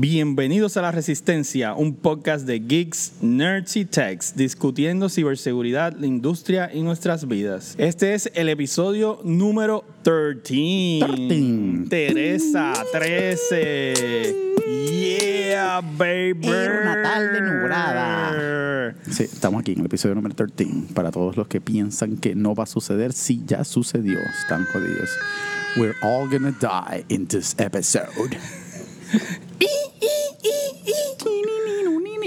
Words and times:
Bienvenidos 0.00 0.76
a 0.76 0.82
La 0.82 0.92
Resistencia, 0.92 1.74
un 1.74 1.92
podcast 1.92 2.46
de 2.46 2.60
geeks, 2.60 3.14
nerds 3.20 3.76
y 3.76 3.84
techs 3.84 4.36
discutiendo 4.36 5.08
ciberseguridad, 5.08 5.92
la 5.98 6.06
industria 6.06 6.70
y 6.72 6.82
nuestras 6.82 7.26
vidas. 7.26 7.74
Este 7.78 8.14
es 8.14 8.30
el 8.36 8.48
episodio 8.48 9.20
número 9.24 9.84
13. 10.04 11.00
13. 11.88 11.88
Teresa 11.88 12.74
13. 12.92 14.36
Yeah, 14.86 15.80
baby. 15.80 16.46
Era 16.46 16.82
una 16.82 17.02
tarde 17.02 17.40
nublada. 17.40 18.94
Sí, 19.10 19.24
estamos 19.24 19.62
aquí 19.62 19.72
en 19.72 19.80
el 19.80 19.86
episodio 19.86 20.14
número 20.14 20.36
13. 20.36 20.94
Para 20.94 21.10
todos 21.10 21.36
los 21.36 21.48
que 21.48 21.60
piensan 21.60 22.18
que 22.18 22.36
no 22.36 22.54
va 22.54 22.62
a 22.62 22.66
suceder, 22.66 23.12
sí, 23.12 23.42
ya 23.44 23.64
sucedió. 23.64 24.20
Están 24.20 24.64
jodidos. 24.66 25.10
We're 25.76 25.96
all 26.02 26.28
gonna 26.28 26.52
die 26.52 27.04
in 27.08 27.26
this 27.26 27.56
episode. 27.58 28.38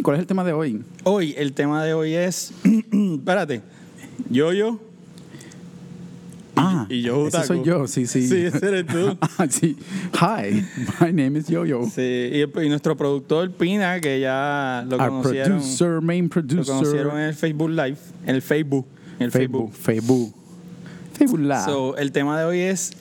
¿Cuál 0.04 0.16
es 0.16 0.22
el 0.22 0.28
tema 0.28 0.44
de 0.44 0.54
hoy? 0.54 0.84
Hoy, 1.04 1.36
el 1.38 1.54
tema 1.54 1.84
de 1.84 1.94
hoy 1.94 2.14
es. 2.16 2.54
espérate. 2.92 3.62
Yo, 4.30 4.52
yo. 4.52 4.80
Ah, 6.56 6.86
y 6.90 7.02
yo, 7.02 7.28
ese 7.28 7.44
soy 7.44 7.64
yo, 7.64 7.88
sí, 7.88 8.06
sí. 8.08 8.28
Sí, 8.28 8.36
ese 8.46 8.68
eres 8.68 8.86
tú. 8.88 9.18
Ah, 9.38 9.48
sí. 9.50 9.78
Hi, 10.20 10.66
my 11.00 11.12
name 11.14 11.40
is 11.40 11.48
Yo-Yo. 11.48 11.86
Sí, 11.86 12.02
y, 12.02 12.42
y 12.42 12.70
nuestro 12.70 12.96
productor 12.98 13.52
Pina, 13.52 14.00
que 14.00 14.20
ya 14.20 14.86
lo 14.88 14.98
Our 14.98 15.10
conocieron. 15.10 15.58
producer, 15.60 16.02
main 16.02 16.26
Lo 16.26 16.30
producer. 16.30 16.66
conocieron 16.66 17.18
en 17.18 17.24
el 17.28 17.34
Facebook 17.34 17.70
Live, 17.70 17.98
en 18.26 18.36
el 18.36 18.42
Facebook. 18.42 18.86
En 19.18 19.26
el 19.26 19.32
Facebook, 19.32 19.74
Facebook. 19.74 20.34
Facebook. 20.34 20.36
Facebook 21.14 21.40
Live. 21.40 21.66
So, 21.66 21.98
el 21.98 22.12
tema 22.12 22.38
de 22.40 22.46
hoy 22.46 22.60
es 22.60 22.92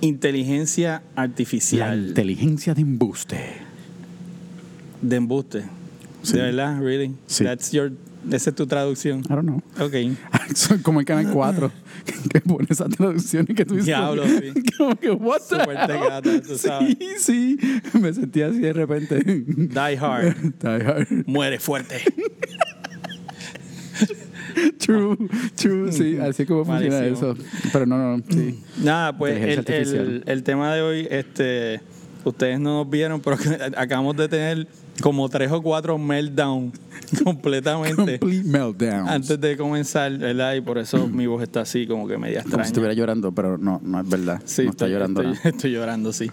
inteligencia 0.00 1.02
La 1.16 1.22
artificial 1.22 2.08
inteligencia 2.08 2.74
de 2.74 2.82
embuste. 2.82 3.38
de 5.02 5.16
embuste. 5.16 5.62
Sí. 6.22 6.34
¿De 6.34 6.42
verdad? 6.42 6.80
Really? 6.80 7.14
Sí. 7.26 7.44
That's 7.44 7.70
your, 7.72 7.92
esa 8.30 8.50
es 8.50 8.56
tu 8.56 8.66
traducción. 8.66 9.20
I 9.20 9.28
don't 9.28 9.42
know. 9.46 9.62
Ok. 9.80 9.94
Como 10.82 11.00
el 11.00 11.06
canal 11.06 11.32
4 11.32 11.70
que 12.32 12.40
pone 12.40 12.66
esa 12.70 12.88
traducción 12.88 13.46
y 13.48 13.54
que 13.54 13.64
tú 13.64 13.74
dices 13.74 13.86
Diablo, 13.86 14.24
sí. 14.26 14.52
como 14.76 14.96
que 14.96 15.10
what 15.10 15.40
the 15.48 15.56
Súper 15.60 15.76
hell? 15.76 15.86
tecata, 15.86 16.42
tú 16.42 16.56
sabes. 16.58 16.96
sí 17.18 17.56
sí 17.60 17.98
me 18.00 18.12
sentí 18.12 18.42
así 18.42 18.58
de 18.58 18.72
repente 18.72 19.20
Die 19.24 19.78
hard. 19.98 20.34
Die 20.60 20.68
hard. 20.86 21.06
Muere 21.26 21.58
fuerte. 21.60 21.96
True 24.88 25.16
true 25.54 25.92
sí 25.92 26.16
así 26.18 26.46
como 26.46 26.64
funciona 26.64 26.96
Malísimo. 27.00 27.32
eso 27.32 27.36
pero 27.72 27.84
no 27.86 28.16
no 28.16 28.24
sí 28.28 28.58
Nada, 28.82 29.16
pues 29.16 29.36
el, 29.68 29.74
el, 29.74 30.22
el 30.26 30.42
tema 30.42 30.74
de 30.74 30.82
hoy, 30.82 31.06
este, 31.10 31.80
ustedes 32.24 32.58
no 32.58 32.78
nos 32.82 32.90
vieron, 32.90 33.20
pero 33.20 33.36
acabamos 33.76 34.16
de 34.16 34.28
tener 34.28 34.66
como 35.02 35.28
tres 35.28 35.52
o 35.52 35.62
cuatro 35.62 35.96
meltdown 35.98 36.72
completamente 37.24 38.18
complete 38.18 38.44
meltdown 38.44 39.08
antes 39.08 39.40
de 39.40 39.56
comenzar, 39.56 40.16
¿verdad? 40.18 40.54
Y 40.54 40.60
por 40.60 40.78
eso 40.78 41.06
mi 41.06 41.26
voz 41.26 41.42
está 41.42 41.60
así, 41.60 41.86
como 41.86 42.08
que 42.08 42.16
media 42.18 42.38
como 42.42 42.46
extraña. 42.48 42.64
si 42.64 42.68
estuviera 42.70 42.94
llorando 42.94 43.30
pero 43.32 43.58
no 43.58 43.80
no 43.84 44.00
es 44.00 44.08
verdad 44.08 44.40
Sí, 44.44 44.64
no 44.64 44.70
está 44.70 44.86
estoy, 44.86 44.90
llorando 44.92 45.20
estoy, 45.22 45.36
nada. 45.36 45.48
estoy 45.50 45.70
llorando, 45.72 46.12
sí. 46.12 46.30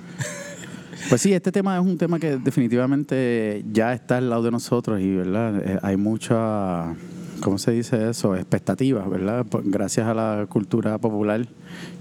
Pues 1.09 1.21
sí, 1.21 1.33
este 1.33 1.51
tema 1.51 1.75
es 1.77 1.83
un 1.85 1.97
tema 1.99 2.17
que 2.19 2.37
definitivamente 2.37 3.63
ya 3.71 3.93
está 3.93 4.17
al 4.17 4.29
lado 4.29 4.41
de 4.41 4.49
nosotros 4.51 4.99
y, 5.01 5.13
¿verdad? 5.15 5.61
Eh, 5.63 5.77
hay 5.83 5.97
mucha, 5.97 6.95
¿cómo 7.45 7.59
se 7.59 7.69
dice 7.71 8.09
eso? 8.09 8.35
Expectativas, 8.35 9.07
¿verdad? 9.07 9.45
Gracias 9.65 10.07
a 10.07 10.15
la 10.15 10.47
cultura 10.49 10.97
popular 10.97 11.45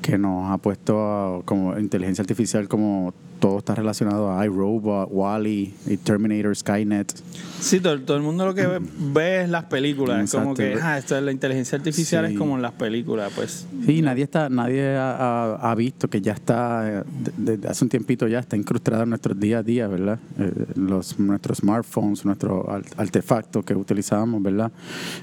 que 0.00 0.16
nos 0.16 0.50
ha 0.50 0.56
puesto 0.56 0.98
a- 1.04 1.42
como 1.44 1.78
inteligencia 1.78 2.22
artificial 2.22 2.66
como 2.66 3.12
todo 3.44 3.58
está 3.58 3.74
relacionado 3.74 4.32
a 4.32 4.42
iRobot, 4.46 5.06
Wally 5.12 5.74
y 5.86 5.98
Terminator, 5.98 6.56
Skynet. 6.56 7.12
Sí, 7.60 7.78
todo, 7.78 8.00
todo 8.00 8.16
el 8.16 8.22
mundo 8.22 8.46
lo 8.46 8.54
que 8.54 8.66
ve, 8.66 8.78
ve 9.12 9.42
es 9.42 9.50
las 9.50 9.64
películas. 9.64 10.24
Es 10.24 10.30
como 10.32 10.52
Exacto. 10.52 10.78
que, 10.78 10.82
ah, 10.82 10.96
esto 10.96 11.14
es 11.14 11.22
la 11.22 11.30
inteligencia 11.30 11.76
artificial, 11.76 12.26
Sí. 12.26 12.32
es 12.32 12.38
como 12.38 12.56
en 12.56 12.62
las 12.62 12.72
películas, 12.72 13.30
pues. 13.36 13.66
Sí, 13.84 14.00
nadie 14.00 14.24
está, 14.24 14.48
nadie 14.48 14.96
ha, 14.96 15.56
ha- 15.56 15.74
visto 15.74 16.08
que 16.08 16.22
ya 16.22 16.32
está, 16.32 16.84
de- 16.84 17.04
desde 17.36 17.68
hace 17.68 17.84
un 17.84 17.90
tiempito 17.90 18.26
ya 18.28 18.38
está 18.38 18.56
incrustada 18.56 19.02
en 19.02 19.10
nuestros 19.10 19.38
día 19.38 19.58
a 19.58 19.62
día, 19.62 19.88
¿verdad? 19.88 20.18
Eh, 20.38 20.50
los, 20.76 21.18
nuestros 21.18 21.58
smartphones, 21.58 22.24
nuestros 22.24 22.64
artefactos 22.96 23.62
que 23.62 23.74
utilizamos, 23.74 24.42
¿verdad? 24.42 24.72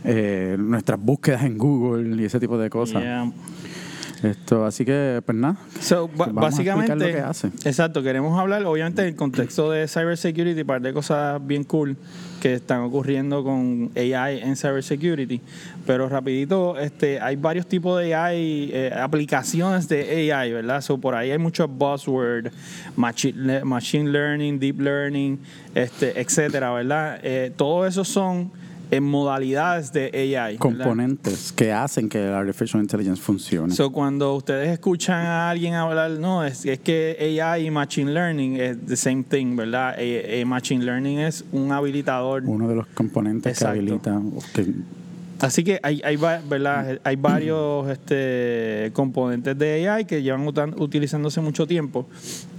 Eh, 0.04 0.58
nuestras 0.60 1.00
búsquedas 1.04 1.44
en 1.44 1.58
Google 1.58 2.22
y 2.22 2.26
ese 2.26 2.40
tipo 2.40 2.56
de 2.60 2.70
cosas. 2.70 3.02
Yeah. 3.02 3.32
Esto, 4.24 4.66
así 4.66 4.86
que, 4.86 5.22
pues 5.26 5.36
nada. 5.36 5.58
So, 5.80 6.08
básicamente, 6.08 6.96
lo 6.96 7.06
que 7.06 7.20
hace. 7.20 7.48
exacto, 7.66 8.04
queremos 8.04 8.40
hablar, 8.40 8.64
obviamente, 8.66 9.02
en 9.02 9.10
el 9.10 9.16
contexto 9.16 9.72
de 9.72 9.88
cybersecurity, 9.88 10.64
par 10.64 10.82
de 10.82 10.94
cosas 10.94 11.46
bien 11.46 11.64
cool 11.64 11.98
que 12.40 12.56
están 12.56 12.82
ocurriendo 12.82 13.44
con 13.44 13.92
AI 13.96 14.42
en 14.42 14.56
cybersecurity. 14.56 15.42
Pero 15.88 16.08
rapidito, 16.08 16.78
este, 16.78 17.20
hay 17.20 17.36
varios 17.36 17.66
tipos 17.68 18.00
de 18.00 18.14
AI, 18.14 18.70
eh, 18.74 18.94
aplicaciones 18.96 19.88
de 19.90 20.32
AI, 20.32 20.54
¿verdad? 20.54 20.82
So, 20.82 21.00
por 21.00 21.16
ahí 21.16 21.32
hay 21.32 21.40
muchos 21.40 21.68
buzzwords, 21.70 22.52
machine, 22.96 23.64
machine 23.64 24.12
learning, 24.12 24.60
deep 24.60 24.80
learning, 24.80 25.40
este, 25.74 26.20
etcétera, 26.20 26.72
¿verdad? 26.72 27.20
Eh, 27.24 27.52
todo 27.56 27.88
eso 27.88 28.04
son 28.04 28.52
en 28.92 29.04
modalidades 29.04 29.92
de 29.94 30.12
AI. 30.14 30.58
¿verdad? 30.58 30.60
Componentes 30.60 31.52
que 31.54 31.72
hacen 31.72 32.10
que 32.10 32.20
la 32.20 32.40
Artificial 32.40 32.82
Intelligence 32.82 33.22
funcione. 33.22 33.74
So, 33.74 33.92
cuando 33.92 34.36
ustedes 34.36 34.70
escuchan 34.70 35.26
a 35.26 35.50
alguien 35.50 35.74
hablar, 35.74 36.12
no, 36.12 36.44
es, 36.44 36.66
es 36.66 36.80
que 36.80 37.42
AI 37.42 37.68
y 37.68 37.72
Machine 37.72 38.12
Learning 38.14 38.58
es 38.58 38.78
the 38.86 38.98
same 38.98 39.24
thing, 39.24 39.56
¿verdad? 39.56 39.96
Eh, 39.98 40.42
eh, 40.42 40.46
machine 40.46 40.84
Learning 40.84 41.20
es 41.20 41.46
un 41.52 41.72
habilitador. 41.72 42.44
Uno 42.46 42.68
de 42.68 42.76
los 42.76 42.88
componentes 42.88 43.54
Exacto. 43.54 43.74
que 43.74 43.80
habilita, 43.80 44.22
que 44.54 44.74
Así 45.42 45.64
que 45.64 45.80
hay, 45.82 46.02
hay, 46.04 46.18
¿verdad? 46.18 47.00
hay 47.04 47.16
varios 47.16 47.90
este, 47.90 48.92
componentes 48.94 49.58
de 49.58 49.90
AI 49.90 50.06
que 50.06 50.22
llevan 50.22 50.48
utilizándose 50.78 51.42
mucho 51.42 51.66
tiempo, 51.66 52.08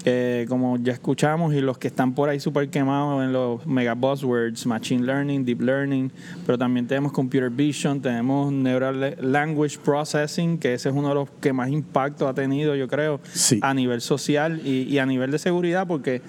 eh, 0.04 0.46
como 0.48 0.76
ya 0.78 0.92
escuchamos, 0.92 1.54
y 1.54 1.60
los 1.60 1.78
que 1.78 1.88
están 1.88 2.14
por 2.14 2.28
ahí 2.28 2.40
súper 2.40 2.68
quemados 2.70 3.22
en 3.24 3.32
los 3.32 3.64
mega 3.66 3.94
buzzwords, 3.94 4.66
Machine 4.66 5.04
Learning, 5.04 5.44
Deep 5.44 5.60
Learning, 5.60 6.10
pero 6.44 6.58
también 6.58 6.86
tenemos 6.86 7.12
Computer 7.12 7.50
Vision, 7.50 8.00
tenemos 8.02 8.52
Neural 8.52 9.16
Language 9.20 9.78
Processing, 9.84 10.58
que 10.58 10.74
ese 10.74 10.88
es 10.88 10.94
uno 10.94 11.10
de 11.10 11.14
los 11.14 11.28
que 11.40 11.52
más 11.52 11.70
impacto 11.70 12.26
ha 12.26 12.34
tenido, 12.34 12.74
yo 12.74 12.88
creo, 12.88 13.20
Sí. 13.32 13.60
a 13.62 13.74
nivel 13.74 14.00
social 14.00 14.60
y, 14.64 14.82
y 14.82 14.98
a 14.98 15.06
nivel 15.06 15.30
de 15.30 15.38
seguridad, 15.38 15.86
porque 15.86 16.20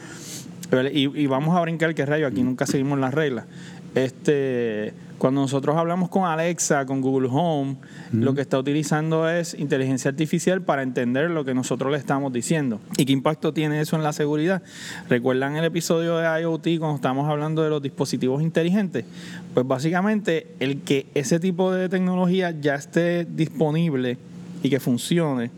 y, 0.92 1.22
y 1.22 1.28
vamos 1.28 1.56
a 1.56 1.62
brincar 1.62 1.94
que 1.94 2.04
rayo, 2.06 2.26
aquí 2.26 2.42
nunca 2.42 2.66
seguimos 2.66 2.98
las 2.98 3.14
reglas. 3.14 3.46
Este, 3.96 4.94
cuando 5.18 5.42
nosotros 5.42 5.78
hablamos 5.78 6.10
con 6.10 6.26
Alexa, 6.26 6.86
con 6.86 7.00
Google 7.00 7.30
Home, 7.32 7.78
lo 8.12 8.34
que 8.34 8.42
está 8.42 8.58
utilizando 8.58 9.30
es 9.30 9.54
inteligencia 9.54 10.10
artificial 10.10 10.62
para 10.62 10.82
entender 10.82 11.30
lo 11.30 11.46
que 11.46 11.54
nosotros 11.54 11.92
le 11.92 11.98
estamos 11.98 12.34
diciendo. 12.34 12.82
¿Y 12.98 13.06
qué 13.06 13.14
impacto 13.14 13.54
tiene 13.54 13.80
eso 13.80 13.96
en 13.96 14.04
la 14.04 14.14
seguridad? 14.14 14.64
¿Recuerdan 15.10 15.56
el 15.56 15.66
episodio 15.66 16.18
de 16.18 16.42
IoT 16.42 16.80
cuando 16.80 16.96
estamos 16.96 17.30
hablando 17.30 17.64
de 17.64 17.70
los 17.70 17.82
dispositivos 17.82 18.42
inteligentes? 18.42 19.06
Pues 19.54 19.66
básicamente 19.66 20.48
el 20.60 20.82
que 20.82 21.06
ese 21.14 21.40
tipo 21.40 21.72
de 21.72 21.88
tecnología 21.88 22.52
ya 22.52 22.76
esté 22.76 23.26
disponible 23.26 24.18
y 24.64 24.70
que 24.70 24.80
funcione 24.80 25.52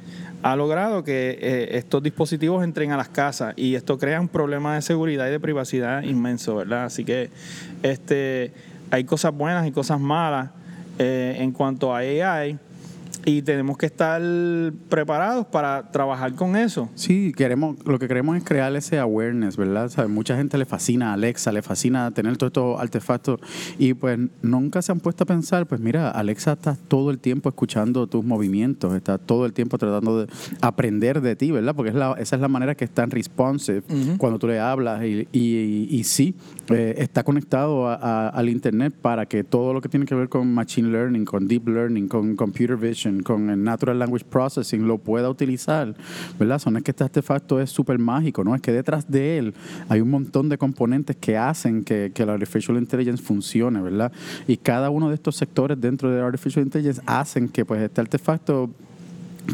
ha 0.45 0.55
logrado 0.55 1.03
que 1.03 1.39
eh, 1.41 1.77
estos 1.79 2.03
dispositivos 2.03 2.63
entren 2.63 2.91
a 2.91 2.97
las 2.97 3.09
casas 3.09 3.55
y 3.57 3.73
esto 3.73 3.97
crea 3.97 4.21
un 4.21 4.27
problema 4.27 4.75
de 4.75 4.83
seguridad 4.83 5.27
y 5.27 5.31
de 5.31 5.39
privacidad 5.39 6.03
inmenso, 6.03 6.55
¿verdad? 6.55 6.83
Así 6.83 7.03
que 7.03 7.31
este 7.81 8.53
hay 8.91 9.05
cosas 9.05 9.35
buenas 9.35 9.65
y 9.65 9.71
cosas 9.71 9.99
malas 9.99 10.51
eh, 10.99 11.37
en 11.39 11.51
cuanto 11.51 11.95
a 11.95 11.97
AI 11.97 12.59
y 13.25 13.41
tenemos 13.41 13.77
que 13.77 13.87
estar 13.87 14.21
preparados 14.89 15.45
para 15.47 15.91
trabajar 15.91 16.33
con 16.35 16.55
eso. 16.55 16.89
Sí, 16.95 17.33
queremos, 17.35 17.77
lo 17.85 17.97
que 17.99 18.07
queremos 18.07 18.37
es 18.37 18.43
crear 18.43 18.75
ese 18.75 18.99
awareness, 18.99 19.57
¿verdad? 19.57 19.89
Sea, 19.89 20.07
mucha 20.07 20.37
gente 20.37 20.57
le 20.57 20.65
fascina 20.65 21.11
a 21.11 21.13
Alexa, 21.13 21.51
le 21.51 21.61
fascina 21.61 22.11
tener 22.11 22.37
todos 22.37 22.49
estos 22.51 22.79
artefactos 22.79 23.39
y 23.79 23.93
pues 23.93 24.19
nunca 24.41 24.81
se 24.81 24.91
han 24.91 24.99
puesto 24.99 25.23
a 25.23 25.27
pensar, 25.27 25.65
pues 25.65 25.81
mira, 25.81 26.11
Alexa 26.11 26.53
está 26.53 26.75
todo 26.75 27.09
el 27.11 27.19
tiempo 27.19 27.49
escuchando 27.49 28.07
tus 28.07 28.23
movimientos, 28.23 28.93
está 28.95 29.17
todo 29.17 29.45
el 29.45 29.53
tiempo 29.53 29.77
tratando 29.77 30.21
de 30.21 30.27
aprender 30.61 31.21
de 31.21 31.35
ti, 31.35 31.51
¿verdad? 31.51 31.75
Porque 31.75 31.89
es 31.89 31.95
la, 31.95 32.13
esa 32.19 32.35
es 32.35 32.41
la 32.41 32.47
manera 32.47 32.75
que 32.75 32.85
es 32.85 32.91
tan 32.91 33.09
responsive 33.11 33.81
cuando 34.17 34.39
tú 34.39 34.47
le 34.47 34.59
hablas 34.59 35.03
y, 35.03 35.27
y, 35.31 35.87
y 35.89 36.03
sí, 36.03 36.35
eh, 36.69 36.95
está 36.97 37.23
conectado 37.23 37.87
a- 37.87 37.95
a- 37.95 38.29
al 38.29 38.49
Internet 38.49 38.93
para 39.01 39.25
que 39.25 39.43
todo 39.43 39.73
lo 39.73 39.81
que 39.81 39.89
tiene 39.89 40.05
que 40.05 40.15
ver 40.15 40.29
con 40.29 40.53
Machine 40.53 40.89
Learning, 40.89 41.25
con 41.25 41.47
Deep 41.47 41.67
Learning, 41.67 42.07
con 42.07 42.35
Computer 42.35 42.75
Vision, 42.77 43.14
con 43.23 43.49
el 43.49 43.63
Natural 43.63 43.97
Language 43.97 44.25
Processing 44.25 44.87
lo 44.87 44.97
pueda 44.97 45.29
utilizar, 45.29 45.95
¿verdad? 46.39 46.59
So, 46.59 46.71
no 46.71 46.77
es 46.77 46.83
que 46.83 46.91
este 46.91 47.03
artefacto 47.03 47.59
es 47.59 47.69
súper 47.69 47.99
mágico, 47.99 48.43
¿no? 48.43 48.55
Es 48.55 48.61
que 48.61 48.71
detrás 48.71 49.09
de 49.09 49.37
él 49.37 49.53
hay 49.89 50.01
un 50.01 50.09
montón 50.09 50.49
de 50.49 50.57
componentes 50.57 51.15
que 51.15 51.37
hacen 51.37 51.83
que, 51.83 52.11
que 52.13 52.25
la 52.25 52.33
Artificial 52.33 52.77
Intelligence 52.77 53.23
funcione, 53.23 53.81
¿verdad? 53.81 54.11
Y 54.47 54.57
cada 54.57 54.89
uno 54.89 55.09
de 55.09 55.15
estos 55.15 55.35
sectores 55.35 55.79
dentro 55.79 56.09
de 56.09 56.21
Artificial 56.21 56.65
Intelligence 56.65 57.01
hacen 57.05 57.49
que 57.49 57.65
pues 57.65 57.81
este 57.81 58.01
artefacto 58.01 58.69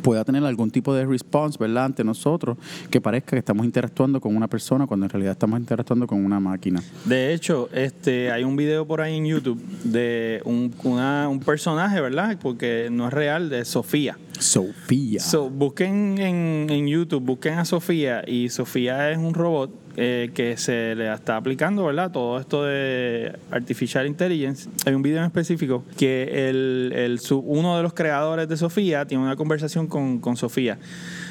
pueda 0.04 0.24
tener 0.24 0.44
algún 0.46 0.72
tipo 0.72 0.94
de 0.94 1.06
response, 1.06 1.58
¿verdad?, 1.60 1.86
ante 1.86 2.04
nosotros, 2.04 2.58
que 2.90 3.02
parezca 3.02 3.32
que 3.32 3.40
estamos 3.40 3.66
interactuando 3.66 4.20
con 4.22 4.36
una 4.36 4.48
persona 4.48 4.88
cuando 4.88 5.06
en 5.06 5.10
realidad 5.10 5.34
estamos 5.34 5.60
interactuando 5.60 6.08
con 6.08 6.24
una 6.24 6.40
máquina. 6.40 6.82
De 7.06 7.34
hecho, 7.34 7.70
este, 7.74 8.32
hay 8.32 8.44
un 8.44 8.56
video 8.56 8.86
por 8.88 9.02
ahí 9.02 9.18
en 9.18 9.26
YouTube 9.26 9.62
de 9.84 10.42
un, 10.46 10.74
una- 10.84 11.28
un 11.30 11.40
personaje, 11.40 12.00
¿verdad? 12.02 12.38
Porque 12.42 12.90
no 12.92 13.08
es 13.08 13.14
real, 13.14 13.50
de 13.50 13.66
Sofía. 13.66 14.18
Sofía. 14.40 15.20
So, 15.20 15.50
busquen 15.50 16.18
en, 16.20 16.68
en 16.70 16.88
YouTube, 16.88 17.24
busquen 17.24 17.54
a 17.60 17.66
Sofía 17.66 18.24
y 18.28 18.50
Sofía 18.50 19.12
es 19.12 19.18
un 19.18 19.34
robot 19.34 19.72
eh, 19.98 20.32
que 20.34 20.56
se 20.58 20.96
le 20.96 21.12
está 21.14 21.36
aplicando, 21.38 21.86
¿verdad? 21.86 22.12
Todo 22.12 22.40
esto 22.40 22.64
de 22.64 23.34
Artificial 23.52 24.08
Intelligence. 24.08 24.70
Hay 24.86 24.94
un 24.94 25.02
video 25.02 25.20
en 25.20 25.26
específico 25.26 25.84
que 25.98 26.50
el, 26.50 27.20
uno 27.44 27.78
de 27.78 27.84
los 27.84 27.94
creadores 27.94 28.48
de 28.48 28.58
Sofía 28.58 29.06
tiene 29.06 29.24
una 29.24 29.36
conversación 29.36 29.88
con, 29.88 30.20
con 30.20 30.38
Sofía. 30.38 30.78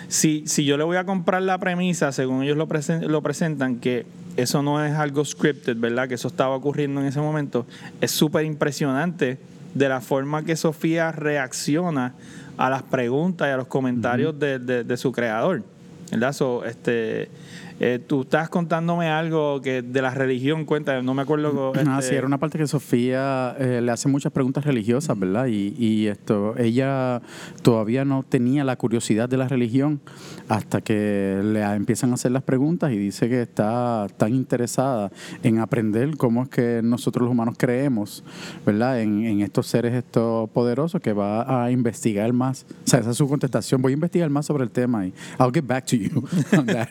Si, 0.09 0.45
si 0.47 0.65
yo 0.65 0.77
le 0.77 0.85
voy 0.85 0.97
a 0.97 1.05
comprar 1.05 1.43
la 1.43 1.59
premisa, 1.59 2.13
según 2.13 2.43
ellos 2.43 2.57
lo, 2.57 2.69
presen- 2.69 3.07
lo 3.07 3.23
presentan, 3.23 3.77
que 3.77 4.05
eso 4.37 4.63
no 4.63 4.85
es 4.85 4.93
algo 4.95 5.25
scripted, 5.25 5.77
¿verdad? 5.77 6.09
Que 6.09 6.15
eso 6.15 6.29
estaba 6.29 6.55
ocurriendo 6.57 7.01
en 7.01 7.07
ese 7.07 7.21
momento, 7.21 7.67
es 8.01 8.11
súper 8.11 8.45
impresionante 8.45 9.39
de 9.75 9.89
la 9.89 10.01
forma 10.01 10.45
que 10.45 10.57
Sofía 10.57 11.13
reacciona 11.13 12.15
a 12.59 12.69
las 12.69 12.83
preguntas 12.83 13.49
y 13.49 13.53
a 13.53 13.57
los 13.57 13.69
comentarios 13.69 14.39
de, 14.39 14.59
de- 14.59 14.85
de 14.85 14.97
su 14.97 15.13
creador. 15.13 15.63
¿Verdad? 16.11 16.33
So, 16.33 16.65
este, 16.65 17.29
eh, 17.81 17.99
tú 17.99 18.23
estás 18.23 18.51
contándome 18.51 19.09
algo 19.09 19.63
que 19.63 19.81
de 19.81 20.03
la 20.03 20.11
religión, 20.11 20.67
cuenta, 20.67 21.01
no 21.01 21.15
me 21.15 21.23
acuerdo. 21.23 21.73
Ah, 21.75 21.97
este, 21.99 22.11
sí, 22.11 22.15
era 22.15 22.27
una 22.27 22.37
parte 22.37 22.59
que 22.59 22.67
Sofía 22.67 23.57
eh, 23.59 23.81
le 23.83 23.91
hace 23.91 24.07
muchas 24.07 24.33
preguntas 24.33 24.65
religiosas, 24.65 25.19
¿verdad? 25.19 25.47
Y, 25.47 25.75
y 25.79 26.07
esto, 26.07 26.55
ella 26.59 27.23
todavía 27.63 28.05
no 28.05 28.23
tenía 28.23 28.65
la 28.65 28.77
curiosidad 28.77 29.31
de 29.31 29.39
la 29.39 29.49
religión 29.49 30.01
hasta 30.49 30.83
que 30.83 31.41
le 31.43 31.63
empiezan 31.63 32.11
a 32.11 32.15
hacer 32.15 32.33
las 32.33 32.43
preguntas 32.43 32.93
y 32.93 32.99
dice 32.99 33.31
que 33.31 33.41
está 33.41 34.07
tan 34.19 34.35
interesada 34.35 35.11
en 35.43 35.59
aprender 35.59 36.19
cómo 36.19 36.43
es 36.43 36.49
que 36.51 36.83
nosotros 36.85 37.23
los 37.23 37.33
humanos 37.33 37.55
creemos, 37.57 38.23
¿verdad? 38.67 39.01
En, 39.01 39.25
en 39.25 39.41
estos 39.41 39.67
seres 39.69 39.95
estos 39.95 40.51
poderosos 40.51 41.01
que 41.01 41.15
va 41.15 41.65
a 41.65 41.71
investigar 41.71 42.31
más. 42.35 42.67
O 42.85 42.89
sea, 42.89 43.01
esa 43.01 43.13
es 43.13 43.17
su 43.17 43.27
contestación. 43.27 43.81
Voy 43.81 43.93
a 43.93 43.95
investigar 43.95 44.29
más 44.29 44.45
sobre 44.45 44.65
el 44.65 44.71
tema 44.71 45.07
y 45.07 45.15
I'll 45.39 45.51
get 45.51 45.67
back 45.67 45.87
to 45.87 45.97
you 45.97 46.23
on 46.59 46.67
that. 46.67 46.89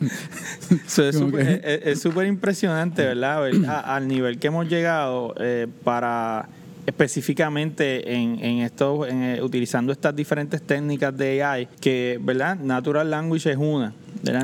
So, 0.88 1.08
es 1.08 1.16
súper 1.18 1.62
que- 1.62 1.82
es- 1.92 2.02
súper 2.02 2.28
impresionante, 2.28 3.04
¿verdad? 3.04 3.50
A- 3.68 3.96
al 3.96 4.08
nivel 4.08 4.40
que 4.40 4.48
hemos 4.48 4.68
llegado 4.68 5.34
eh, 5.40 5.68
para 5.84 6.48
específicamente 6.86 8.14
en, 8.16 8.44
en 8.44 8.60
esto, 8.60 9.06
en, 9.06 9.22
eh, 9.24 9.42
utilizando 9.44 9.92
estas 9.92 10.16
diferentes 10.16 10.62
técnicas 10.62 11.16
de 11.16 11.44
AI, 11.44 11.68
que, 11.80 12.20
¿verdad? 12.22 12.58
Natural 12.58 13.10
Language 13.10 13.52
es 13.52 13.58
una. 13.58 13.94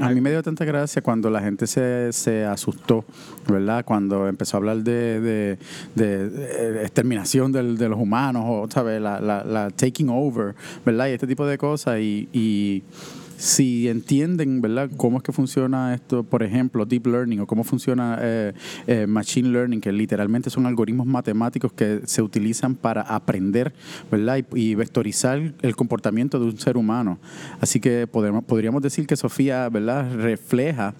A 0.02 0.10
mí 0.10 0.22
me 0.22 0.30
dio 0.32 0.42
tanta 0.42 0.64
gracia 0.64 1.02
cuando 1.02 1.30
la 1.30 1.42
gente 1.42 1.68
se, 1.68 2.14
se 2.14 2.46
asustó, 2.46 3.04
¿verdad? 3.48 3.84
Cuando 3.84 4.28
empezó 4.28 4.56
a 4.56 4.60
hablar 4.60 4.78
de, 4.78 5.20
de- 5.20 5.58
de- 5.96 6.30
de 6.30 6.82
exterminación 6.84 7.52
del- 7.52 7.78
de 7.78 7.90
los 7.90 8.00
humanos, 8.00 8.44
o, 8.48 8.68
¿sabes? 8.72 9.02
La, 9.02 9.20
la- 9.20 9.44
la 9.44 9.70
taking 9.72 10.10
over, 10.10 10.56
¿verdad? 10.86 11.08
Y 11.08 11.12
este 11.12 11.28
tipo 11.28 11.46
de 11.46 11.58
cosas. 11.58 12.00
Y, 12.00 12.30
y 12.32 12.84
si 13.38 13.88
entienden, 13.90 14.62
¿verdad? 14.62 14.90
Cómo 14.98 15.18
es 15.18 15.24
que 15.24 15.32
funciona 15.32 15.94
esto, 15.94 16.24
por 16.24 16.44
ejemplo, 16.44 16.86
deep 16.86 17.08
learning, 17.08 17.40
o 17.42 17.48
cómo 17.48 17.64
funciona 17.64 18.18
eh, 18.22 18.54
eh, 18.88 19.08
machine 19.08 19.50
learning, 19.50 19.82
que 19.82 19.92
literalmente 19.92 20.50
son 20.50 20.66
algoritmos 20.66 21.06
matemáticos 21.08 21.74
que 21.74 22.02
se 22.06 22.22
utilizan 22.22 22.76
para 22.76 23.02
aprender, 23.02 23.74
¿verdad? 24.12 24.38
Y, 24.54 24.60
y 24.72 24.76
vectorizar 24.76 25.54
el 25.62 25.76
comportamiento 25.76 26.40
de 26.40 26.46
un 26.46 26.58
ser 26.58 26.78
humano. 26.78 27.18
Así 27.60 27.80
que 27.80 28.08
podemos, 28.08 28.44
podríamos 28.44 28.82
decir 28.82 29.08
que 29.08 29.16
Sofía, 29.16 29.68
¿verdad? 29.70 30.14
Refleja 30.16 30.94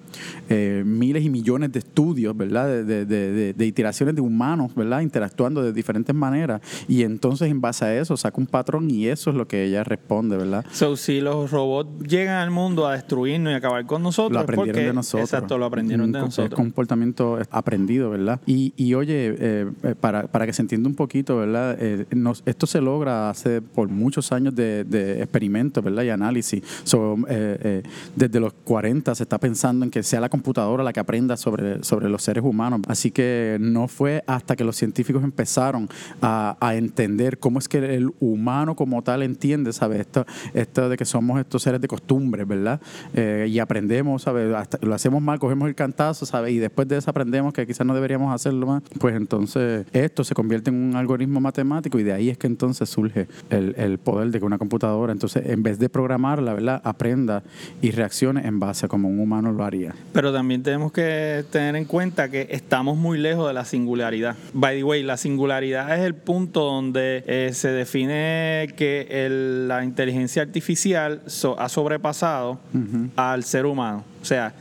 eh, 0.50 0.84
miles 0.86 1.24
y 1.24 1.30
millones 1.30 1.72
de 1.72 1.80
estudios, 1.80 2.36
¿verdad? 2.36 2.68
De, 2.68 2.84
de- 2.84 3.06
de- 3.06 3.54
de- 3.54 3.66
iteraciones 3.66 4.16
de 4.16 4.22
humanos, 4.22 4.74
¿verdad? 4.76 5.02
Interactuando 5.02 5.62
de 5.64 5.74
diferentes 5.74 6.16
maneras. 6.16 6.62
Y 6.88 7.04
entonces, 7.04 7.50
en 7.50 7.62
base 7.62 7.86
a 7.86 8.00
eso, 8.00 8.16
saca 8.18 8.38
un 8.40 8.48
patrón 8.48 8.90
y 8.90 9.08
eso 9.08 9.30
es 9.30 9.36
lo 9.36 9.48
que 9.48 9.64
ella 9.66 9.84
responde, 9.84 10.38
¿verdad? 10.38 10.66
So, 10.72 10.96
si 10.98 11.22
los 11.22 11.52
robots 11.52 11.90
llegan 12.08 12.25
al 12.32 12.52
mundo 12.52 12.88
a 12.88 12.94
destruirnos 12.94 13.52
y 13.54 13.56
acabar 13.56 13.86
con 13.86 14.04
nosotros, 14.04 14.32
lo 14.34 14.40
es 14.40 14.44
aprendieron 14.44 14.74
porque- 14.76 14.88
de 14.88 14.94
nosotros. 14.94 15.30
Exacto, 15.30 15.58
lo 15.58 15.66
aprendieron 15.66 16.12
de 16.12 16.20
nosotros. 16.20 16.56
comportamiento 16.56 17.40
aprendido, 17.52 18.10
¿verdad? 18.10 18.40
Y, 18.46 18.74
y 18.78 18.94
oye, 18.94 19.36
eh, 19.38 19.72
eh, 19.84 19.96
para, 20.00 20.28
para 20.28 20.46
que 20.46 20.54
se 20.54 20.62
entienda 20.62 20.88
un 20.90 20.96
poquito, 20.96 21.38
¿verdad? 21.38 21.78
Eh, 21.80 22.06
nos- 22.12 22.44
esto 22.46 22.66
se 22.68 22.82
logra 22.82 23.30
hace 23.30 23.62
por 23.62 23.90
muchos 23.90 24.32
años 24.32 24.56
de, 24.56 24.84
de 24.84 25.22
experimentos, 25.22 25.84
¿verdad? 25.84 26.04
Y 26.04 26.10
análisis. 26.10 26.62
So, 26.84 27.16
eh, 27.28 27.58
eh, 27.62 27.84
desde 28.16 28.40
los 28.40 28.54
40 28.64 29.14
se 29.16 29.24
está 29.24 29.38
pensando 29.40 29.86
en 29.86 29.92
que 29.92 30.04
sea 30.04 30.20
la 30.20 30.30
computadora 30.30 30.84
la 30.84 30.94
que 30.94 31.00
aprenda 31.00 31.38
sobre, 31.38 31.84
sobre 31.84 32.10
los 32.10 32.22
seres 32.24 32.44
humanos. 32.44 32.82
Así 32.88 33.12
que 33.12 33.58
no 33.60 33.88
fue 33.88 34.24
hasta 34.28 34.56
que 34.56 34.64
los 34.64 34.76
científicos 34.76 35.24
empezaron 35.24 35.88
a, 36.22 36.58
a 36.60 36.76
entender 36.76 37.38
cómo 37.40 37.60
es 37.60 37.68
que 37.68 37.96
el 37.96 38.12
humano 38.20 38.76
como 38.76 39.02
tal 39.04 39.24
entiende, 39.24 39.74
¿sabes? 39.74 40.00
Esto, 40.02 40.26
esto 40.54 40.90
de 40.90 40.98
que 40.98 41.06
somos 41.06 41.40
estos 41.40 41.62
seres 41.62 41.82
de 41.82 41.88
costumbre, 41.88 42.15
¿verdad? 42.48 42.80
Eh, 43.14 43.48
y 43.50 43.60
aprendemos, 43.60 44.24
¿sabes? 44.24 44.48
Lo 44.82 44.94
hacemos 44.94 45.22
mal, 45.22 45.40
cogemos 45.40 45.68
el 45.68 45.76
cantazo, 45.76 46.26
¿sabes? 46.26 46.54
Y 46.54 46.60
después 46.60 46.88
de 46.88 46.98
eso 46.98 47.10
aprendemos 47.10 47.54
que 47.54 47.66
quizás 47.68 47.86
no 47.86 47.94
deberíamos 47.94 48.34
hacerlo 48.34 48.68
más. 48.68 48.84
Pues 49.00 49.16
entonces 49.16 49.86
esto 49.94 50.24
se 50.24 50.34
convierte 50.34 50.70
en 50.70 50.76
un 50.76 50.96
algoritmo 50.96 51.40
matemático 51.40 52.00
y 52.00 52.04
de 52.04 52.14
ahí 52.14 52.30
es 52.30 52.38
que 52.38 52.48
entonces 52.48 52.90
surge 52.90 53.28
el, 53.50 53.76
el 53.78 53.98
poder 53.98 54.30
de 54.32 54.40
que 54.40 54.46
una 54.46 54.58
computadora, 54.58 55.12
entonces 55.14 55.44
en 55.46 55.64
vez 55.64 55.80
de 55.80 55.90
programarla, 55.90 56.54
¿verdad? 56.54 56.82
Aprenda 56.84 57.44
y 57.82 57.92
reaccione 57.92 58.46
en 58.48 58.60
base 58.60 58.86
a 58.86 58.90
como 58.90 59.08
un 59.10 59.20
humano 59.20 59.52
lo 59.52 59.64
haría. 59.64 59.94
Pero 60.14 60.32
también 60.34 60.64
tenemos 60.64 60.92
que 60.92 61.44
tener 61.52 61.76
en 61.76 61.86
cuenta 61.86 62.30
que 62.30 62.48
estamos 62.52 62.98
muy 62.98 63.18
lejos 63.18 63.48
de 63.48 63.54
la 63.54 63.66
singularidad. 63.66 64.36
By 64.54 64.78
the 64.78 64.84
way, 64.84 65.04
la 65.04 65.18
singularidad 65.18 65.94
es 65.98 66.04
el 66.06 66.16
punto 66.16 66.62
donde 66.62 67.24
eh, 67.28 67.52
se 67.54 67.70
define 67.70 68.68
que 68.76 69.08
el- 69.10 69.68
la 69.68 69.84
inteligencia 69.84 70.42
artificial 70.42 71.22
ha 71.58 71.70
sobrepasado 71.70 72.05
al 73.16 73.44
ser 73.44 73.66
humano. 73.66 74.04
O 74.22 74.26
sea, 74.26 74.54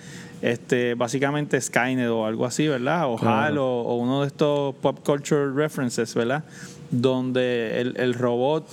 este, 0.42 0.94
básicamente 0.94 1.60
Skynet 1.60 2.08
o 2.08 2.26
algo 2.26 2.44
así, 2.46 2.68
¿verdad? 2.68 3.10
O 3.10 3.16
Claro. 3.16 3.34
HAL 3.36 3.58
o, 3.58 3.80
o 3.82 3.96
uno 3.96 4.22
de 4.22 4.28
estos 4.28 4.74
pop 4.76 4.98
culture 5.04 5.50
references, 5.52 6.14
¿verdad? 6.14 6.44
Donde 6.90 7.80
el, 7.80 7.96
el 7.96 8.14
robot 8.14 8.66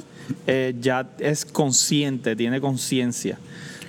eh, 0.48 0.76
ya 0.80 1.08
es 1.20 1.46
consciente, 1.46 2.36
tiene 2.36 2.60
conciencia. 2.62 3.38